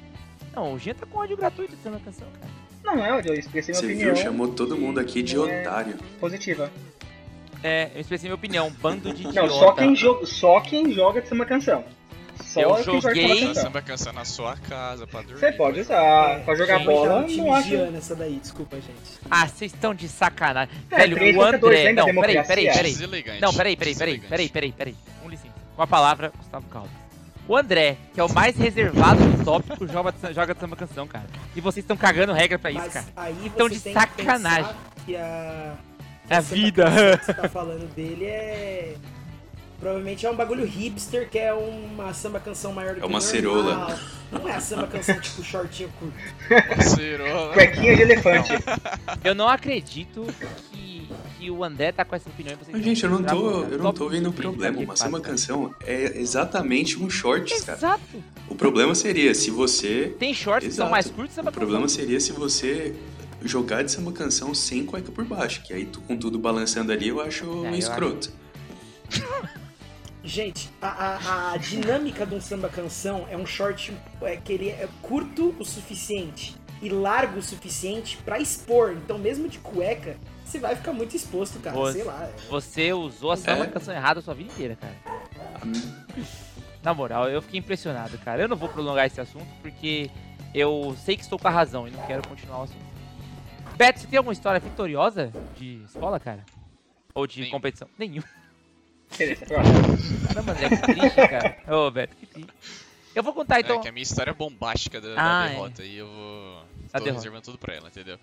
[0.55, 2.53] Não, o Jean tá com ódio gratuito por cima da canção, cara.
[2.83, 4.15] Não, é ódio, eu expressei minha Você opinião.
[4.15, 4.23] viu?
[4.23, 5.95] Chamou todo mundo aqui de Não é otário.
[6.19, 6.71] Positiva.
[7.63, 8.71] É, eu expressei minha opinião.
[8.81, 9.51] Bando de Não, idiota.
[9.51, 11.85] só quem, joga, só quem joga de samba canção.
[12.45, 13.63] Só Eu joguei- samba Essa canção.
[13.63, 15.39] samba canção na sua casa pra dormir.
[15.41, 16.41] Você pode usar.
[16.45, 17.69] Pra jogar Gente, bola, time não acho.
[17.69, 19.21] Giana essa daí, desculpa, gente.
[19.31, 20.75] Ah, vocês estão de sacanagem.
[20.91, 21.93] É, Velho, o André.
[21.93, 23.41] Não, peraí, peraí, peraí.
[23.41, 24.97] Não, peraí, peraí, peraí, peraí, peraí, peraí.
[25.25, 25.55] Um licença.
[25.77, 26.91] Com a palavra, Gustavo Caldas.
[27.49, 31.27] O André, que é o mais reservado do tópico, joga, joga samba canção, cara.
[31.57, 33.07] E vocês estão cagando regra pra isso, Mas cara.
[33.17, 34.71] aí Tão vocês de sacanagem.
[35.05, 35.75] que a...
[36.29, 36.85] É a vida.
[36.85, 38.95] canção que você tá falando dele é...
[39.81, 43.19] Provavelmente é um bagulho hipster, que é uma samba canção maior do que É uma
[43.19, 43.75] o cerola.
[43.75, 43.99] normal.
[44.31, 46.15] Não é a samba canção tipo shortinho curto.
[46.69, 47.25] Parceiro.
[47.55, 48.53] Cuequinha de elefante.
[49.25, 50.27] Eu não acredito
[50.71, 52.53] que, que o André tá com essa opinião.
[52.55, 54.79] e vocês Mas, gente, eu não tô, eu não tô vendo o problema.
[54.81, 57.79] Uma samba canção é exatamente um shorts, cara.
[57.79, 58.03] Exato.
[58.49, 60.15] O problema seria se você.
[60.19, 61.97] Tem shorts que são mais curtos e O samba problema canção.
[62.01, 62.95] seria se você
[63.43, 65.63] jogar de samba canção sem cueca por baixo.
[65.63, 68.31] Que aí, tu- com tudo balançando ali, eu acho eu um acho- escroto.
[70.23, 74.69] Gente, a, a- a dinâmica de um samba canção é um short é, que ele
[74.69, 78.93] é curto o suficiente e largo o suficiente pra expor.
[78.93, 81.75] Então, mesmo de cueca, você vai ficar muito exposto, cara.
[81.77, 82.31] Você- Sei lá.
[82.51, 83.69] Você usou a samba É.
[83.69, 84.95] canção errada a sua vida inteira, cara.
[86.83, 88.43] Na moral, eu fiquei impressionado, cara.
[88.43, 90.11] Eu não vou prolongar esse assunto porque
[90.55, 92.91] eu sei que estou com a razão e não quero continuar o assunto.
[93.77, 96.45] Beto, você tem alguma história vitoriosa de escola, cara?
[97.15, 97.53] Ou de Nenhum.
[97.53, 97.89] competição?
[97.99, 98.23] Nenhum.
[99.19, 100.27] Beleza, próximo.
[100.29, 101.57] Caramba, André, que triste, cara.
[101.69, 102.53] Ô, Beto, que triste.
[103.15, 103.77] Eu vou contar então.
[103.77, 105.49] É que a minha história é bombástica da, Ah, da é.
[105.51, 106.59] derrota e eu vou.
[106.93, 107.13] A Tô derrota.
[107.13, 108.19] reservando tudo pra ela, entendeu?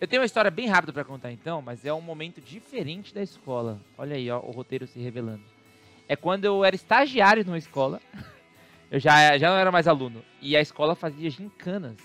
[0.00, 3.22] Eu tenho uma história bem rápida pra contar então, mas é um momento diferente da
[3.22, 3.80] escola.
[3.96, 5.42] Olha aí, ó, o roteiro se revelando.
[6.08, 8.00] É quando eu era estagiário numa escola.
[8.90, 10.24] Eu já, já não era mais aluno.
[10.40, 11.98] E a escola fazia gincanas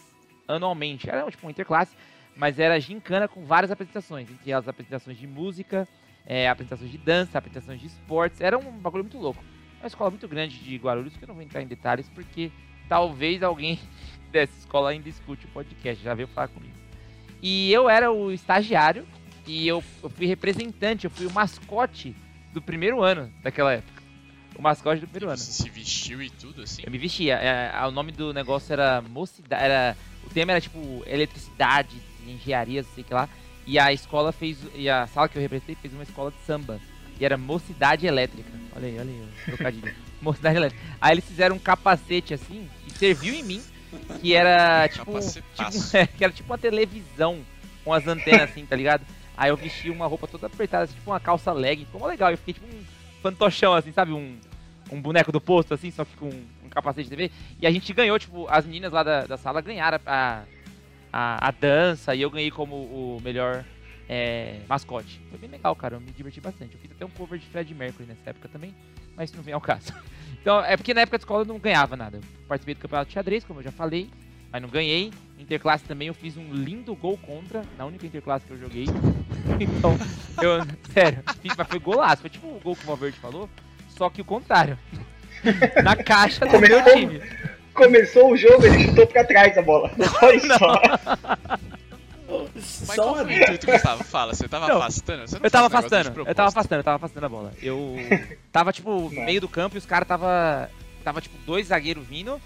[0.46, 1.10] anualmente.
[1.10, 1.96] Era tipo um interclasse,
[2.36, 4.30] mas era gincana com várias apresentações.
[4.30, 5.88] Entre elas apresentações de música,
[6.26, 8.42] é, apresentações de dança, apresentações de esportes.
[8.42, 9.44] Era um bagulho muito louco.
[9.80, 12.52] É uma escola muito grande de Guarulhos, que eu não vou entrar em detalhes, porque
[12.88, 13.80] talvez alguém
[14.32, 16.74] dessa escola ainda escute o podcast, já veio falar comigo.
[17.42, 19.06] E eu era o estagiário
[19.46, 22.16] e eu, eu fui representante, eu fui o mascote
[22.54, 24.02] do primeiro ano daquela época.
[24.58, 25.38] O mascote do primeiro ano.
[25.38, 26.84] Você se vestiu e tudo assim?
[26.86, 27.36] Eu me vestia.
[27.36, 29.64] é, o nome do negócio era mocidade.
[29.64, 33.28] Era, o tema era tipo eletricidade, engenharia, sei que lá.
[33.66, 34.58] E a escola fez.
[34.76, 36.80] E a sala que eu representei fez uma escola de samba.
[37.20, 38.50] E era mocidade elétrica.
[38.76, 39.96] Olha aí, olha aí, trocadilho.
[40.22, 40.84] mocidade elétrica.
[41.00, 43.62] Aí eles fizeram um capacete assim e serviu em mim.
[44.20, 45.20] Que era tipo.
[45.20, 47.40] Tipo é, que era tipo uma televisão
[47.84, 49.06] com as antenas assim, tá ligado?
[49.36, 51.86] Aí eu vesti uma roupa toda apertada, assim, tipo uma calça leg.
[51.86, 52.32] Ficou legal.
[52.32, 52.84] Eu fiquei tipo um
[53.22, 54.12] fantochão, assim, sabe?
[54.12, 54.38] Um,
[54.92, 57.32] um boneco do posto, assim, só que com um capacete de TV.
[57.60, 60.44] E a gente ganhou, tipo, as meninas lá da, da sala ganharam a,
[61.14, 63.64] a, a dança e eu ganhei como o melhor
[64.10, 65.22] é, mascote.
[65.30, 65.96] Foi bem legal, cara.
[65.96, 66.74] Eu me diverti bastante.
[66.74, 68.74] Eu fiz até um cover de Fred Mercury nessa época também,
[69.16, 69.94] mas isso não vem ao caso.
[70.44, 72.18] Então, é porque na época da escola eu não ganhava nada.
[72.18, 74.10] Eu participei do campeonato de xadrez, como eu já falei,
[74.52, 75.10] mas não ganhei.
[75.40, 78.84] Interclasse também eu fiz um lindo gol contra, na única interclasse que eu joguei.
[79.62, 79.98] Então,
[80.42, 82.22] eu, sério, fiz, mas foi golaço.
[82.24, 83.50] Foi tipo o gol que o Valverde falou,
[83.90, 84.78] só que o contrário.
[85.82, 87.22] Na caixa do meu Começou- time.
[87.74, 89.92] Começou o jogo, ele chutou pra trás a bola.
[90.22, 90.82] Olha só.
[92.56, 94.04] Mas Só qual foi o intuito, Gustavo?
[94.04, 95.28] Fala, você tava Não, afastando?
[95.28, 97.54] Você não Eu tava afastando, eu tava afastando, eu tava afastando a bola.
[97.62, 97.96] Eu
[98.52, 100.70] tava, tipo, no meio do campo e os caras tava.
[101.04, 102.40] Tava, tipo, dois zagueiros vindo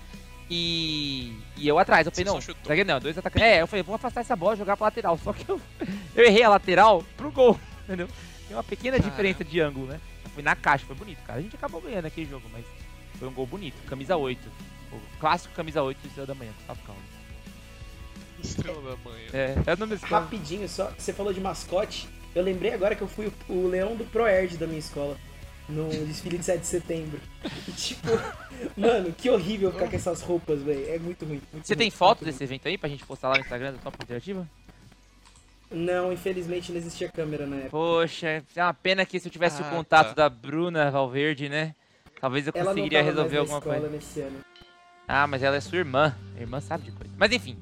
[0.50, 1.34] e.
[1.56, 2.06] E eu atrás.
[2.06, 3.48] Eu falei, não, zagueiro não, dois atacantes.
[3.48, 5.18] É, eu falei, vou afastar essa bola e jogar pra lateral.
[5.24, 5.60] Só que eu,
[6.16, 8.08] eu errei a lateral pro gol, entendeu?
[8.48, 9.10] Tem uma pequena Caramba.
[9.10, 10.00] diferença de ângulo, né?
[10.34, 11.40] Fui na caixa, foi bonito, cara.
[11.40, 12.64] A gente acabou ganhando aquele jogo, mas
[13.18, 13.76] foi um gol bonito.
[13.88, 14.40] Camisa 8.
[14.92, 17.04] O clássico camisa 8 do Estrela da Manhã, Gustavo Caldas.
[18.44, 19.28] Estrela da manhã.
[19.34, 20.22] É, é o nome da escola.
[20.22, 22.08] Rapidinho, só você falou de mascote.
[22.36, 25.18] Eu lembrei agora que eu fui o, o leão do Proerd da minha escola.
[25.68, 27.20] No desfile de 7 de setembro.
[27.68, 28.08] E, tipo,
[28.78, 30.88] mano, que horrível ficar com essas roupas, velho.
[30.90, 31.42] É muito ruim.
[31.52, 32.32] muito Você ruim, tem foto ruim.
[32.32, 34.48] desse evento aí pra gente postar lá no Instagram do Top Interativa?
[35.70, 37.72] Não, infelizmente não existia câmera na época.
[37.72, 40.14] Poxa, é uma pena que se eu tivesse Ah, o contato tá.
[40.14, 41.76] da Bruna Valverde, né?
[42.22, 43.96] Talvez eu Ela não conseguiria tava resolver mais na alguma escola coisa.
[43.96, 44.40] nesse ano.
[45.08, 46.14] Ah, mas ela é sua irmã.
[46.38, 47.14] A irmã sabe de coisa.
[47.18, 47.58] Mas enfim.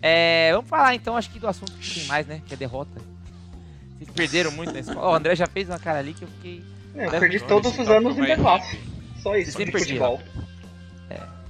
[0.00, 2.40] É, vamos falar então, acho que do assunto que tem mais, né?
[2.46, 3.00] Que é derrota.
[3.98, 5.00] Vocês perderam muito na escola.
[5.00, 6.64] Ó, o André já fez uma cara ali que eu fiquei.
[6.94, 8.76] É, eu perdi todos os toque anos interclasse.
[8.76, 9.20] render.
[9.20, 10.20] Só isso, Você de sempre futebol.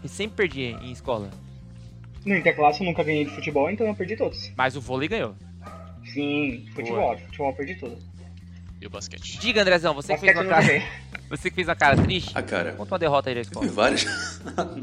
[0.03, 1.31] Eu sempre perdi em escola.
[2.25, 4.53] No interclasse eu nunca ganhei de futebol, então eu perdi todos.
[4.57, 5.35] Mas o vôlei ganhou.
[6.13, 7.99] Sim, futebol, de futebol eu perdi tudo.
[8.81, 9.39] E o basquete?
[9.39, 10.83] Diga, Andrezão, você que fez Basquete eu uma cara.
[11.31, 12.31] Você que fez uma cara triste.
[12.35, 14.07] Ah, cara, Conta uma derrota aí teve várias.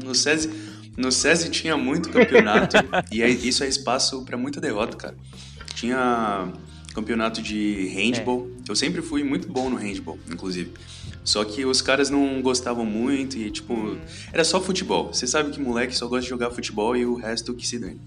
[0.02, 0.50] no SESI,
[0.96, 2.76] no SESI tinha muito campeonato
[3.10, 5.16] e aí isso é espaço pra muita derrota, cara.
[5.74, 6.52] Tinha
[6.94, 8.48] campeonato de handball.
[8.68, 10.72] Eu sempre fui muito bom no handball, inclusive.
[11.24, 13.96] Só que os caras não gostavam muito e, tipo,
[14.32, 15.12] era só futebol.
[15.12, 17.98] Você sabe que moleque só gosta de jogar futebol e o resto que se dane.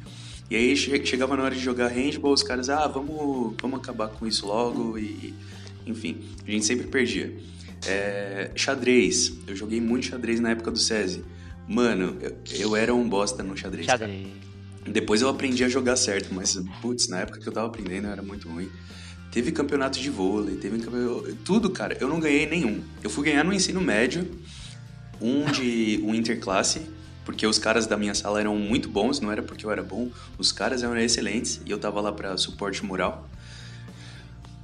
[0.50, 4.08] E aí che- chegava na hora de jogar handball, os caras, ah, vamos, vamos acabar
[4.10, 5.34] com isso logo e.
[5.86, 7.34] Enfim, a gente sempre perdia.
[7.86, 9.34] É, xadrez.
[9.48, 11.24] Eu joguei muito xadrez na época do SESI.
[11.68, 13.86] Mano, eu, eu era um bosta no xadrez.
[13.86, 14.00] cara.
[14.08, 14.28] Xadrez.
[14.86, 18.12] Depois eu aprendi a jogar certo, mas, putz, na época que eu tava aprendendo eu
[18.12, 18.70] era muito ruim.
[19.32, 21.36] Teve campeonato de vôlei, teve campeonato...
[21.44, 21.98] Tudo, cara.
[22.00, 22.82] Eu não ganhei nenhum.
[23.04, 24.26] Eu fui ganhar no ensino médio,
[25.22, 26.82] um de um interclasse,
[27.26, 30.10] porque os caras da minha sala eram muito bons, não era porque eu era bom.
[30.38, 33.30] Os caras eram excelentes e eu tava lá pra suporte moral.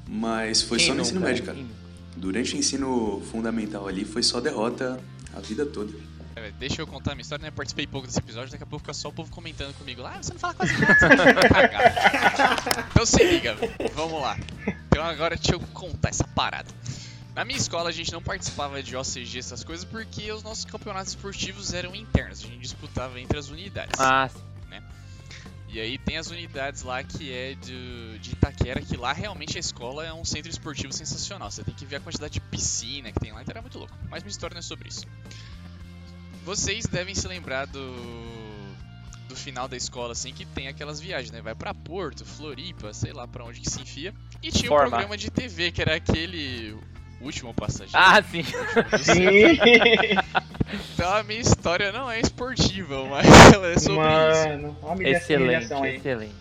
[0.08, 1.58] Mas foi Quem só no ensino médio, cara.
[2.15, 4.99] Durante o ensino fundamental ali, foi só derrota
[5.34, 5.93] a vida toda.
[6.36, 7.52] É, deixa eu contar a minha história, né?
[7.52, 10.15] Participei pouco desse episódio, daqui a pouco fica só o povo comentando comigo lá.
[10.17, 12.88] Ah, você não fala quase nada, você cagar.
[12.91, 13.56] Então se liga,
[13.95, 14.38] vamos lá.
[14.88, 16.69] Então agora deixa eu contar essa parada.
[17.36, 21.10] Na minha escola a gente não participava de OCG, essas coisas, porque os nossos campeonatos
[21.10, 22.43] esportivos eram internos.
[22.43, 23.99] A gente disputava entre as unidades.
[23.99, 24.52] Ah, sim.
[25.73, 29.59] E aí tem as unidades lá que é de, de Itaquera, que lá realmente a
[29.59, 31.49] escola é um centro esportivo sensacional.
[31.49, 33.97] Você tem que ver a quantidade de piscina que tem lá, então era muito louco.
[34.07, 35.07] Mas minha história não é sobre isso.
[36.45, 37.91] Vocês devem se lembrar do
[39.27, 41.41] do final da escola assim que tem aquelas viagens, né?
[41.41, 44.13] Vai pra Porto, Floripa, sei lá pra onde que se enfia.
[44.43, 44.89] E tinha um Forma.
[44.91, 46.77] programa de TV que era aquele
[47.23, 47.91] último passageiro.
[47.97, 48.43] Ah, sim.
[48.43, 49.59] Sim!
[50.95, 54.47] Então a minha história não é esportiva, mas ela é sobre isso.
[54.47, 56.36] Mano, humilha- Excelente, excelente.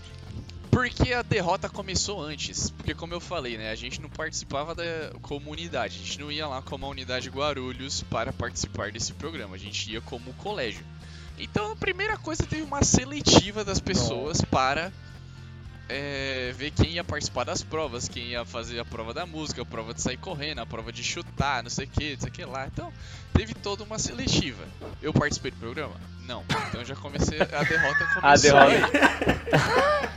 [0.70, 2.70] Porque a derrota começou antes.
[2.70, 3.70] Porque como eu falei, né?
[3.70, 4.84] A gente não participava da
[5.20, 5.96] comunidade.
[6.00, 9.54] A gente não ia lá como a unidade Guarulhos para participar desse programa.
[9.56, 10.84] A gente ia como colégio.
[11.38, 14.90] Então a primeira coisa teve uma seletiva das pessoas para
[15.88, 19.64] é, ver quem ia participar das provas, quem ia fazer a prova da música, a
[19.64, 22.32] prova de sair correndo, a prova de chutar, não sei o que, não sei o
[22.32, 22.66] que lá.
[22.66, 22.92] Então
[23.34, 24.64] teve toda uma seletiva.
[25.00, 25.94] Eu participei do programa?
[26.26, 26.44] Não.
[26.68, 27.38] Então já comecei.
[27.40, 30.12] A derrota começou A derrota.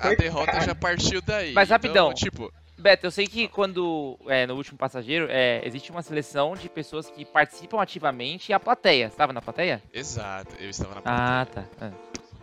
[0.00, 1.52] A derrota já partiu daí.
[1.52, 2.14] Mas Então, rapidão.
[2.14, 6.68] tipo, Beto, eu sei que quando, é, no último passageiro, é, existe uma seleção de
[6.68, 9.08] pessoas que participam ativamente e a plateia.
[9.08, 9.82] Você tava na plateia?
[9.92, 11.64] exato, eu estava na Ah, tá.
[11.80, 11.90] Ah.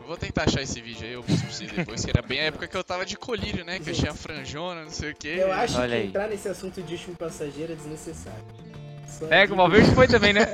[0.02, 2.44] Eu vou tentar achar esse vídeo aí, eu pra vocês depois, que era bem a
[2.46, 3.80] época que eu tava de colírio, né?
[3.80, 5.28] Que eu tinha franjona, não sei o que.
[5.30, 6.08] Eu acho Olha que aí.
[6.08, 8.44] entrar nesse assunto de último passageiro é desnecessário.
[9.08, 10.42] Só É, que o Valverde foi também, né?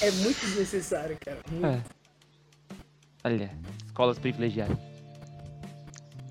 [0.00, 1.38] É muito desnecessário, cara.
[1.50, 1.66] Muito.
[1.66, 1.82] É.
[3.24, 3.50] Olha,
[3.86, 4.76] escolas privilegiadas.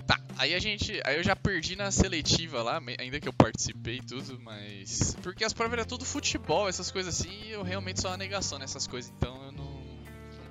[0.05, 1.01] Tá, aí a gente.
[1.05, 5.15] Aí eu já perdi na seletiva lá, ainda que eu participei e tudo, mas.
[5.23, 8.59] Porque as provas eram tudo futebol, essas coisas assim, e eu realmente sou uma negação
[8.59, 9.50] nessas coisas, então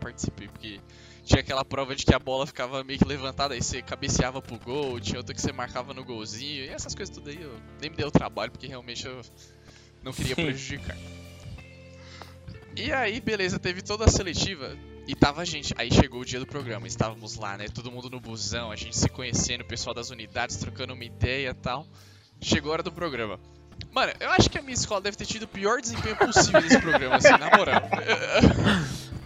[0.00, 0.80] participei, porque
[1.24, 4.58] tinha aquela prova de que a bola ficava meio que levantada, aí você cabeceava pro
[4.58, 7.90] gol, tinha outra que você marcava no golzinho, e essas coisas tudo aí eu nem
[7.90, 9.20] me deu trabalho, porque realmente eu
[10.02, 10.44] não queria Sim.
[10.46, 10.96] prejudicar.
[12.76, 14.76] E aí, beleza, teve toda a seletiva.
[15.06, 17.66] E tava a gente, aí chegou o dia do programa, estávamos lá, né?
[17.68, 21.50] Todo mundo no busão, a gente se conhecendo, o pessoal das unidades trocando uma ideia
[21.50, 21.86] e tal.
[22.40, 23.40] Chegou a hora do programa.
[23.90, 26.78] Mano, eu acho que a minha escola deve ter tido o pior desempenho possível nesse
[26.80, 27.82] programa, assim, na moral.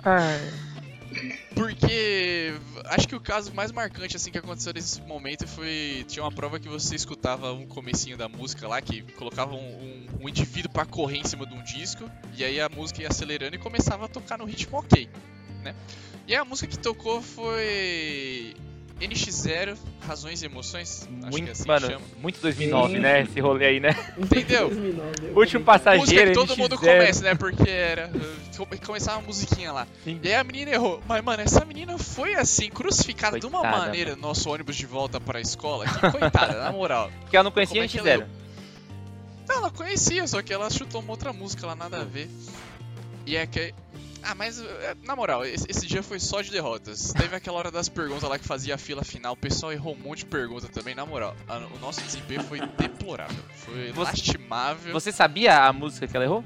[1.55, 2.55] Porque
[2.87, 6.59] acho que o caso mais marcante assim que aconteceu nesse momento foi tinha uma prova
[6.59, 10.85] que você escutava um comecinho da música lá que colocava um, um- um indivíduo pra
[10.85, 14.09] correr em cima de um disco e aí a música ia acelerando e começava a
[14.09, 15.09] tocar no ritmo ok,
[15.63, 15.75] né?
[16.27, 18.55] E a música que tocou foi
[19.09, 22.01] NX0, Razões e Emoções, acho que é Muito, assim que mano, chama.
[22.21, 23.23] muito 2009, né?
[23.23, 23.91] Esse rolê aí, né?
[24.19, 24.69] Entendeu?
[24.69, 26.01] 2009, eu Último passageiro.
[26.01, 26.81] música que todo mundo NX0.
[26.81, 27.35] começa, né?
[27.35, 28.11] Porque era.
[28.57, 29.87] come- Começava uma musiquinha lá.
[30.05, 30.21] Sim.
[30.23, 31.03] E aí a menina errou.
[31.07, 34.87] Mas, mano, essa menina foi assim, crucificada de uma Coitada, maneira no nosso ônibus de
[34.87, 35.85] volta pra escola.
[35.87, 37.11] Que coitada, na moral.
[37.23, 38.09] Porque ela não conhecia Como é que NX0.
[38.09, 38.29] ela-
[39.49, 42.29] Não, ela conhecia, só que ela chutou uma outra música lá, nada a ver.
[43.27, 43.75] E é que.
[44.27, 47.13] Ah, mas é, na moral, esse, esse dia foi só de derrotas.
[47.13, 49.99] Teve aquela hora das perguntas lá que fazia a fila final, o pessoal errou um
[49.99, 51.37] monte de pergunta também, na moral.
[51.49, 53.37] a- o nosso desempenho foi deplorável.
[53.57, 54.93] Foi Você- lastimável.
[54.93, 56.43] Você sabia a música que ela errou?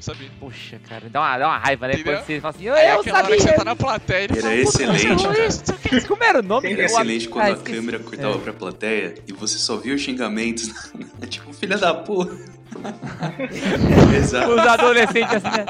[0.00, 0.28] sabia.
[0.38, 1.94] Poxa, cara, dá uma, dá uma raiva, né?
[1.94, 2.12] Entendeu?
[2.18, 3.36] Quando você fala assim, eu, Aí eu aquela hora sabia.
[3.38, 5.46] que você tá na plateia, ele Era fala, "Puta, excelente, cara.
[5.46, 6.68] isso, não sei o quê." Como era o nome?
[6.68, 8.38] É Eu- excelente quando Ah, a câmera cortava É.
[8.38, 10.68] pra plateia e você só via os xingamentos.
[11.30, 12.36] tipo, filha da porra.
[14.16, 14.50] Exato.
[14.52, 15.64] Os adolescentes assim, né?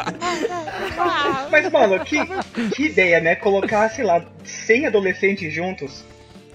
[1.50, 2.18] Mas, mano, que,
[2.70, 3.34] que ideia, né?
[3.36, 6.04] Colocar, sei lá, 100 adolescentes juntos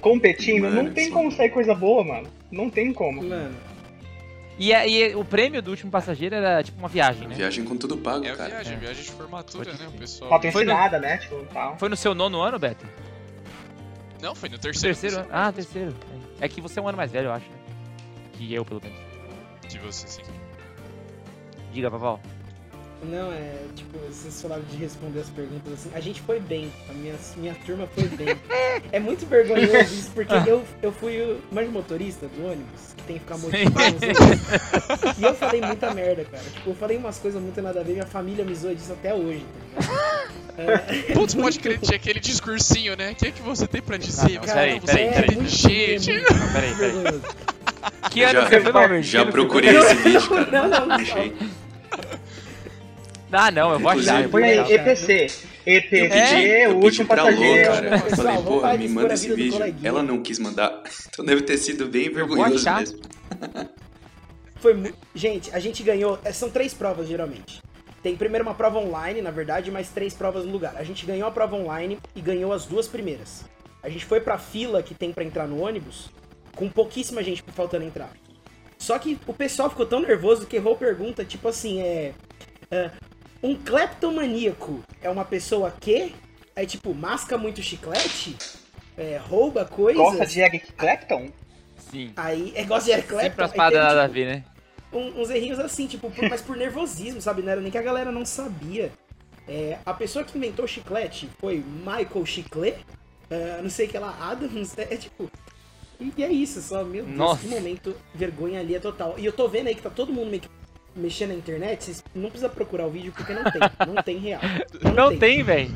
[0.02, 0.64] competindo.
[0.64, 1.12] Mano, não tem sim.
[1.12, 2.28] como sair coisa boa, mano.
[2.52, 3.22] Não tem como.
[3.24, 3.56] Mano,
[4.58, 7.36] E, a- e o prêmio do último passageiro era tipo uma viagem, né?
[7.36, 8.50] Viagem com tudo pago, É cara.
[8.50, 8.78] viagem, É.
[8.78, 9.90] viagem de formatura, Pode né?
[9.90, 10.30] O pessoal.
[10.30, 11.18] Patrocinada, né?
[11.18, 11.78] Tipo, tal.
[11.78, 12.86] Foi no seu nono ano, Beto?
[14.22, 14.96] Não, foi no terceiro.
[14.98, 15.30] Terceiro ano?
[15.32, 15.96] Ah, terceiro.
[16.42, 17.56] É que você é um ano mais velho, eu acho, né?
[18.34, 19.00] Que eu, pelo menos.
[19.70, 20.22] De você, sim.
[21.80, 22.20] Diga, Paval.
[23.04, 25.89] não, é tipo, vocês falaram de responder as perguntas assim.
[25.94, 28.36] A gente foi bem, a minha, minha turma foi bem.
[28.92, 33.15] É muito vergonhoso isso, porque eu, eu fui o mais motorista do ônibus, que tem
[33.18, 34.04] que ficar motivando os
[35.00, 35.18] outros.
[35.20, 36.44] E eu falei muita merda, cara.
[36.44, 39.13] Tipo, eu falei umas coisas muito nada a ver, minha família me zoa disso até
[39.13, 41.13] hoje, tá ligado?
[41.13, 43.12] Putz, pode crer, tinha aquele discursinho, né?
[43.12, 44.34] O que é que você tem pra dizer?
[44.36, 45.36] não, Você peraí, não, você peraí, é peraí.
[45.38, 47.22] Não, peraí, peraí.
[48.12, 50.52] Que ano Já- você foi, Já procurei esse vídeo, cara.
[50.52, 50.96] Não, não, não.
[50.96, 51.34] Achei.
[53.32, 54.28] Ah, não, eu vou achar.
[54.30, 54.74] Põe aí.
[54.74, 55.28] EPC.
[55.65, 57.72] Eu EPC, pedi, eu o pedi último pra Lô, passageiro.
[57.72, 57.86] cara.
[57.86, 59.76] Eu Pessoal, falei, vamos porra, me manda esse vídeo.
[59.84, 60.82] Ela não quis mandar.
[61.12, 62.80] Então deve ter sido bem vou vergonhoso achar.
[62.80, 63.00] mesmo.
[64.56, 66.18] Foi mu- Gente, a gente ganhou.
[66.24, 67.62] é, São três provas geralmente.
[68.02, 70.76] Tem primeiro uma prova online, na verdade, mais três provas no lugar.
[70.78, 73.44] A gente ganhou a prova online e ganhou as duas primeiras.
[73.84, 76.10] A gente foi pra fila que tem pra entrar no ônibus,
[76.56, 78.12] com pouquíssima gente faltando entrar.
[78.78, 82.13] Só que o pessoal ficou tão nervoso que errou pergunta, tipo assim, é.
[82.72, 82.89] é,
[83.41, 86.13] um cleptomaníaco é uma pessoa que.
[86.56, 88.36] É tipo, masca muito chiclete?
[88.97, 90.02] É, rouba coisas?
[90.02, 91.30] Gosta de Eric Clapton?
[91.89, 92.12] Sim.
[92.17, 93.30] Aí é gosta de Eric Clapton.
[93.30, 94.43] Sempre as paradas a tipo, ver, né?
[94.91, 97.41] um- uns errinhos assim, tipo, por- mas por nervosismo, sabe?
[97.41, 98.91] Não era nem que a galera não sabia.
[99.47, 102.78] É, a pessoa que inventou o chiclete foi Michael Chiclet,
[103.30, 105.32] é, não sei o que lá, Adams, é, é tipo.
[105.99, 107.41] E é isso, só, meu Deus, Nossa.
[107.41, 109.15] que momento, vergonha ali é total.
[109.17, 110.49] E eu tô vendo aí que tá todo mundo meio que
[110.95, 114.41] mexendo na internet, vocês não precisa procurar o vídeo porque não tem, não tem real.
[114.95, 115.71] Não tem, velho.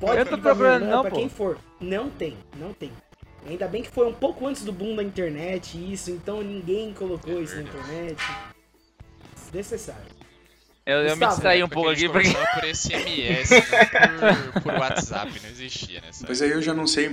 [0.00, 1.16] Pode Eu tô procurando, não, pra pô.
[1.16, 1.58] quem for.
[1.80, 2.90] Não tem, não tem.
[3.46, 7.40] Ainda bem que foi um pouco antes do boom da internet isso, então ninguém colocou
[7.42, 8.16] isso na internet.
[9.44, 10.14] Desnecessário.
[10.86, 12.60] Eu, eu me distraí um Porque pouco aqui porque.
[12.60, 13.60] por SMS, né?
[14.52, 16.26] por, por WhatsApp, não existia nessa.
[16.28, 17.06] Mas aí eu já não sei.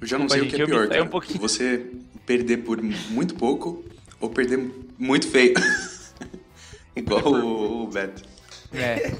[0.00, 1.06] Eu já não Desculpa, sei o gente, que é pior, um cara.
[1.06, 1.40] pouquinho.
[1.40, 1.86] Você
[2.24, 3.84] perder por muito pouco
[4.20, 5.54] ou perder muito feio.
[6.98, 8.22] Igual o, o Beto.
[8.74, 9.12] É.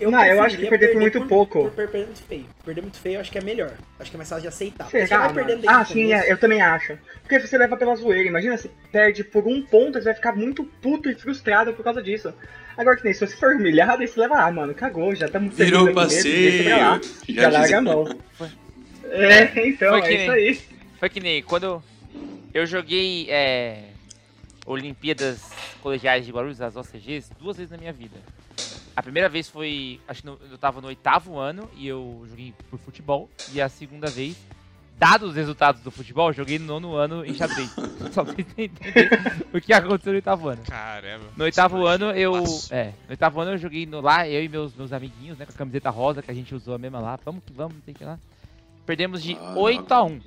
[0.00, 1.62] Eu Não, eu acho que perder por muito pouco.
[1.62, 2.46] Por, por perder muito feio.
[2.64, 3.72] Perder muito feio eu acho que é melhor.
[3.98, 4.90] Acho que é mais fácil de aceitar.
[4.90, 6.98] Será, Você vai perdendo Ah, o sim, é, eu também acho.
[7.22, 8.28] Porque você leva pela zoeira.
[8.28, 12.02] Imagina se perde por um ponto, você vai ficar muito puto e frustrado por causa
[12.02, 12.32] disso.
[12.76, 15.56] Agora que nem se você for humilhado, aí você leva, ah, mano, cagou, já estamos
[15.56, 16.64] Virou passeio.
[16.64, 18.04] Já, já larga a mão.
[19.10, 20.60] É, então, Foi que é nem- isso aí.
[20.98, 21.80] Foi que nem quando
[22.52, 23.90] eu joguei é,
[24.66, 25.40] Olimpíadas
[25.82, 28.16] Colegiais de Guarulhos, as OCGs, duas vezes na minha vida.
[28.96, 32.54] A primeira vez foi, acho que no- eu tava no oitavo ano e eu joguei
[32.70, 33.28] por futebol.
[33.52, 34.36] E a segunda vez,
[34.96, 37.68] dados os resultados do futebol, eu joguei no nono ano em xadrez.
[38.12, 39.10] Só pra vocês entenderem
[39.52, 40.62] o que aconteceu no oitavo ano.
[40.62, 41.24] Caramba.
[41.36, 42.32] No oitavo ano eu.
[42.40, 42.72] Passo.
[42.72, 45.44] É, no oitavo ano eu joguei no, lá, eu e meus, meus amiguinhos, né?
[45.44, 47.18] Com a camiseta rosa que a gente usou a mesma lá.
[47.24, 48.16] Vamos que vamos, não sei o que lá.
[48.86, 50.20] Perdemos de Ah, 8 a 1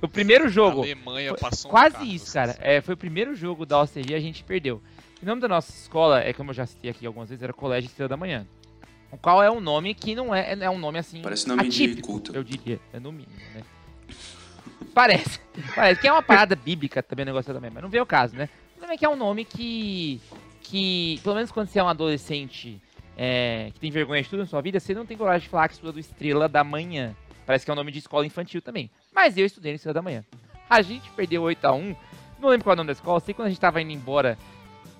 [0.00, 0.82] O primeiro A jogo.
[0.82, 2.56] Alemanha Foi passou um Quase carro, isso, cara.
[2.60, 4.82] É, foi o primeiro jogo da OCG e a gente perdeu.
[5.22, 7.88] O nome da nossa escola, é como eu já citei aqui algumas vezes, era Colégio
[7.88, 8.46] Estrela da Manhã.
[9.10, 11.22] O qual é um nome que não é, é um nome assim.
[11.22, 12.34] Parece nome de atípico, culto.
[12.34, 13.62] Eu diria, é no mínimo, né?
[14.92, 15.40] Parece.
[15.74, 18.34] Parece que é uma parada bíblica também o negócio também, mas não vê o caso,
[18.34, 18.44] né?
[18.44, 20.20] O problema é que é um nome que.
[20.60, 22.80] que, pelo menos quando você é um adolescente
[23.16, 25.68] é, que tem vergonha de tudo na sua vida, você não tem coragem de falar
[25.68, 27.14] que estuda do Estrela da Manhã.
[27.46, 28.90] Parece que é um nome de escola infantil também.
[29.14, 30.24] Mas eu estudei no Estrela da Manhã.
[30.68, 31.94] A gente perdeu 8x1.
[32.40, 33.20] Não lembro qual é o nome da escola.
[33.20, 34.36] Sei quando a gente tava indo embora,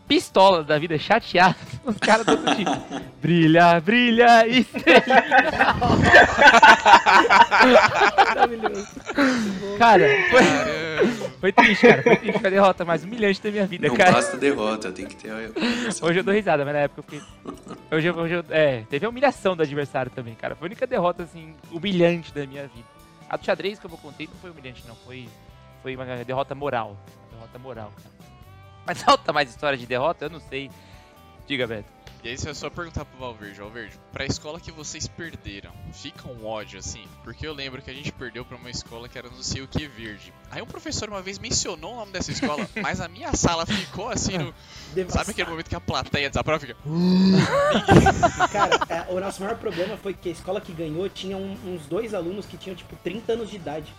[0.06, 2.70] pistola da vida, chateado, os caras do outro time.
[3.20, 5.02] Brilha, brilha, estrela.
[8.28, 8.86] Maravilhoso.
[9.78, 10.42] Cara, foi,
[11.40, 12.02] foi triste, cara.
[12.02, 12.38] Foi triste.
[12.38, 14.12] Foi a derrota mais humilhante da minha vida, Não cara.
[14.12, 15.32] basta derrota, tem que ter.
[16.02, 17.20] Hoje eu dou risada, mas na época eu fiquei.
[17.90, 20.54] Hoje, hoje eu- é, teve a humilhação do adversário também, cara.
[20.54, 22.93] Foi a única derrota, assim, humilhante da minha vida.
[23.28, 24.94] A do xadrez que eu vou contei não foi humilhante, não.
[24.96, 25.28] Foi,
[25.82, 26.96] foi uma derrota moral.
[27.30, 28.14] Uma derrota moral, cara.
[28.86, 30.26] Mas falta mais história de derrota?
[30.26, 30.70] Eu não sei.
[31.46, 31.93] Diga, Beto.
[32.24, 36.46] E aí, eu só perguntar pro Valverde, Valverde, pra escola que vocês perderam, fica um
[36.46, 37.04] ódio assim?
[37.22, 39.68] Porque eu lembro que a gente perdeu pra uma escola que era não sei o
[39.68, 40.32] que verde.
[40.50, 44.08] Aí um professor uma vez mencionou o nome dessa escola, mas a minha sala ficou
[44.08, 44.54] assim no.
[45.10, 46.74] Sabe aquele momento que a plateia desaprova fica.
[48.50, 51.84] Cara, é, o nosso maior problema foi que a escola que ganhou tinha um- uns
[51.86, 53.92] dois alunos que tinham, tipo, 30 anos de idade.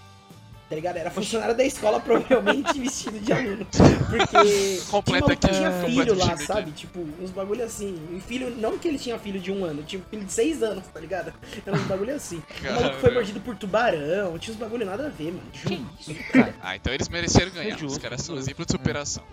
[0.68, 0.98] Tá ligado?
[0.98, 3.68] Era funcionário da escola, provavelmente vestido de aluno.
[4.10, 6.72] Porque Completa tinha, aqui, tinha filho lá, time sabe?
[6.72, 7.96] Tipo, uns bagulho assim.
[8.12, 10.64] E filho, não que ele tinha filho de um ano, tinha um filho de seis
[10.64, 11.32] anos, tá ligado?
[11.66, 12.42] Era uns bagulho assim.
[12.62, 15.44] O maluco foi mordido por tubarão, tinha uns bagulho nada a ver, mano.
[15.52, 15.90] Que Juro.
[16.00, 16.56] isso, cara?
[16.62, 17.76] Ah, então eles mereceram ganhar.
[17.76, 18.50] Os justo, caras são um justo.
[18.50, 19.24] exemplo de superação.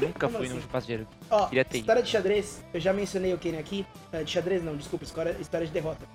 [0.00, 0.54] Nunca fui assim?
[0.54, 1.06] num passageiro.
[1.28, 3.84] Ó, história de xadrez, eu já mencionei o Kenny aqui.
[4.12, 6.06] Ah, de xadrez não, desculpa, história, história de derrota.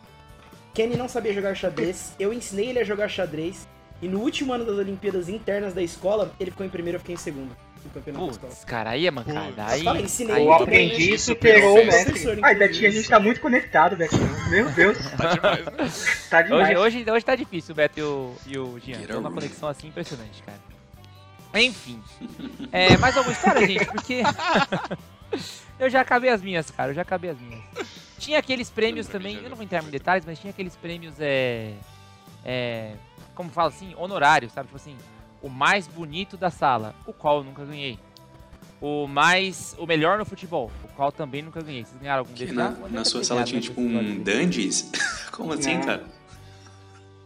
[0.73, 3.67] Kenny não sabia jogar xadrez, eu ensinei ele a jogar xadrez.
[4.01, 7.15] E no último ano das Olimpíadas internas da escola, ele ficou em primeiro, eu fiquei
[7.15, 7.55] em segundo.
[7.83, 8.51] No campeonato da escola.
[8.51, 9.65] Putz, cara, aí é mancada.
[9.67, 12.39] Aí, Fala, ensinei aí, O aprendiz bem, superou o superou o mestre.
[12.43, 12.55] Ai.
[12.55, 14.49] Betinho, a gente tá muito conectado, Betinho.
[14.49, 15.71] Meu Deus, Tá demais, né?
[16.29, 16.69] tá demais.
[16.69, 18.99] Hoje, hoje, hoje tá difícil o Beto e o, e o Jean.
[19.05, 20.57] Tem uma conexão assim impressionante, cara.
[21.61, 22.01] Enfim.
[22.71, 23.85] É, mais alguma história, gente?
[23.85, 24.23] Porque
[25.79, 26.91] eu já acabei as minhas, cara.
[26.91, 27.61] Eu já acabei as minhas.
[28.17, 31.71] Tinha aqueles prêmios também, eu não vou entrar em detalhes, mas tinha aqueles prêmios, é.
[32.43, 32.93] É.
[33.35, 33.93] Como fala assim?
[33.97, 34.67] Honorários, sabe?
[34.67, 34.95] Tipo assim,
[35.41, 37.99] o mais bonito da sala, o qual eu nunca ganhei.
[38.81, 39.75] O mais.
[39.77, 41.83] O melhor no futebol, o qual também nunca ganhei.
[41.85, 42.53] Vocês ganharam algum desses?
[42.55, 44.89] na, Ah, eu na sua sala tinha tipo um dandies?
[45.31, 46.03] Como assim, cara?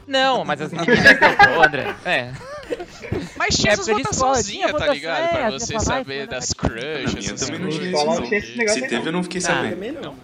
[0.07, 0.97] Não, mas as meninas.
[1.57, 1.95] Ô, André.
[2.03, 2.33] É.
[3.37, 3.85] Mas tinha É essas
[4.45, 5.21] tinha tá ligado?
[5.23, 6.73] é, pra você saber das falar.
[6.73, 9.41] crush, Na minha essas também não tinha isso, Se aí, teve, eu não fiquei Ah,
[9.41, 9.73] sabendo.
[9.73, 10.15] Também não.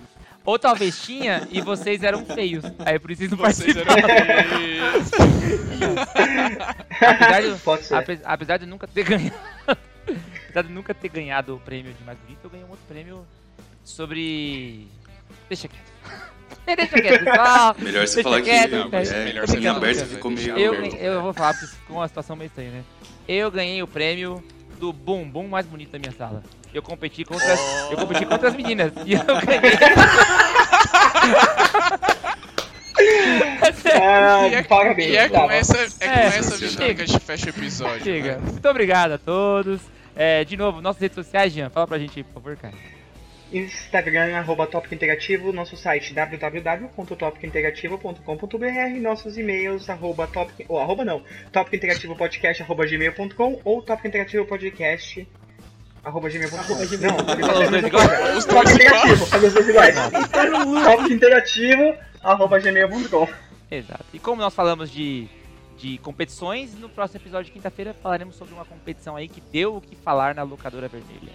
[0.46, 2.64] Ou talvez tinha e vocês eram feios.
[2.86, 4.10] Aí por isso vocês não Vocês participaram.
[4.12, 5.96] eram
[7.02, 7.96] Apesar de, Pode ser.
[7.96, 9.36] ape- apesar de nunca ter ganhado.
[10.46, 13.26] apesar de nunca ter ganhado o prêmio de mais bonito, eu ganhei um outro prêmio
[13.84, 14.88] sobre.
[15.50, 15.96] Deixa quieto.
[16.78, 17.76] Deixa quieto, pessoal.
[17.80, 19.04] Melhor você falar que quieto, é, cara.
[19.08, 20.96] é, Melhor Tô você aberto ficou meio Eu, aberto.
[20.96, 22.84] eu vou falar porque ficou uma situação meio estranha, né?
[23.28, 24.44] Eu ganhei o prêmio
[24.80, 26.44] do bumbum mais bonito da minha sala.
[26.76, 29.62] Eu competi contra, as- eu competi contra as meninas e eu ganhei.
[34.02, 35.12] Ah, E é, parabéns.
[35.12, 35.52] e é tá com bom.
[35.54, 36.66] essa, é com É, essa que
[37.02, 38.04] a gente fecha o episódio.
[38.04, 38.38] Chega.
[38.38, 38.42] né?
[38.52, 39.82] Muito obrigado a todos.
[40.16, 42.74] É, de novo, nossas redes sociais, Jean, fala pra gente aí, por favor, cara.
[43.52, 51.22] Instagram, arroba Tópico Interativo, nosso site www.topicointerativo.com.br, nossos e-mails, arroba Tópico, ou arroba não,
[51.52, 55.28] tópicointerativopodcast, arroba gmail.com ou tópicointerativopodcast,
[56.06, 56.58] arroba gmail.com.
[56.58, 57.12] Arroba gmail.
[57.12, 58.12] Não, Falou os dois iguais?
[58.12, 58.38] coisa.
[58.38, 58.86] Os dois iguais.
[58.86, 59.96] Interativo, fazer os dois iguais.
[59.96, 60.10] Tá.
[60.12, 63.28] Tópico Interativo, arroba gmail.com.
[63.72, 64.06] Exato.
[64.14, 65.28] E como nós falamos de,
[65.78, 69.82] de competições, no próximo episódio de quinta-feira falaremos sobre uma competição aí que deu o
[69.82, 71.34] que falar na locadora vermelha.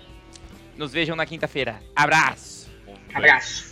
[0.77, 1.83] Nos vejam na quinta-feira.
[1.95, 2.71] Abraço!
[3.13, 3.70] Abraço.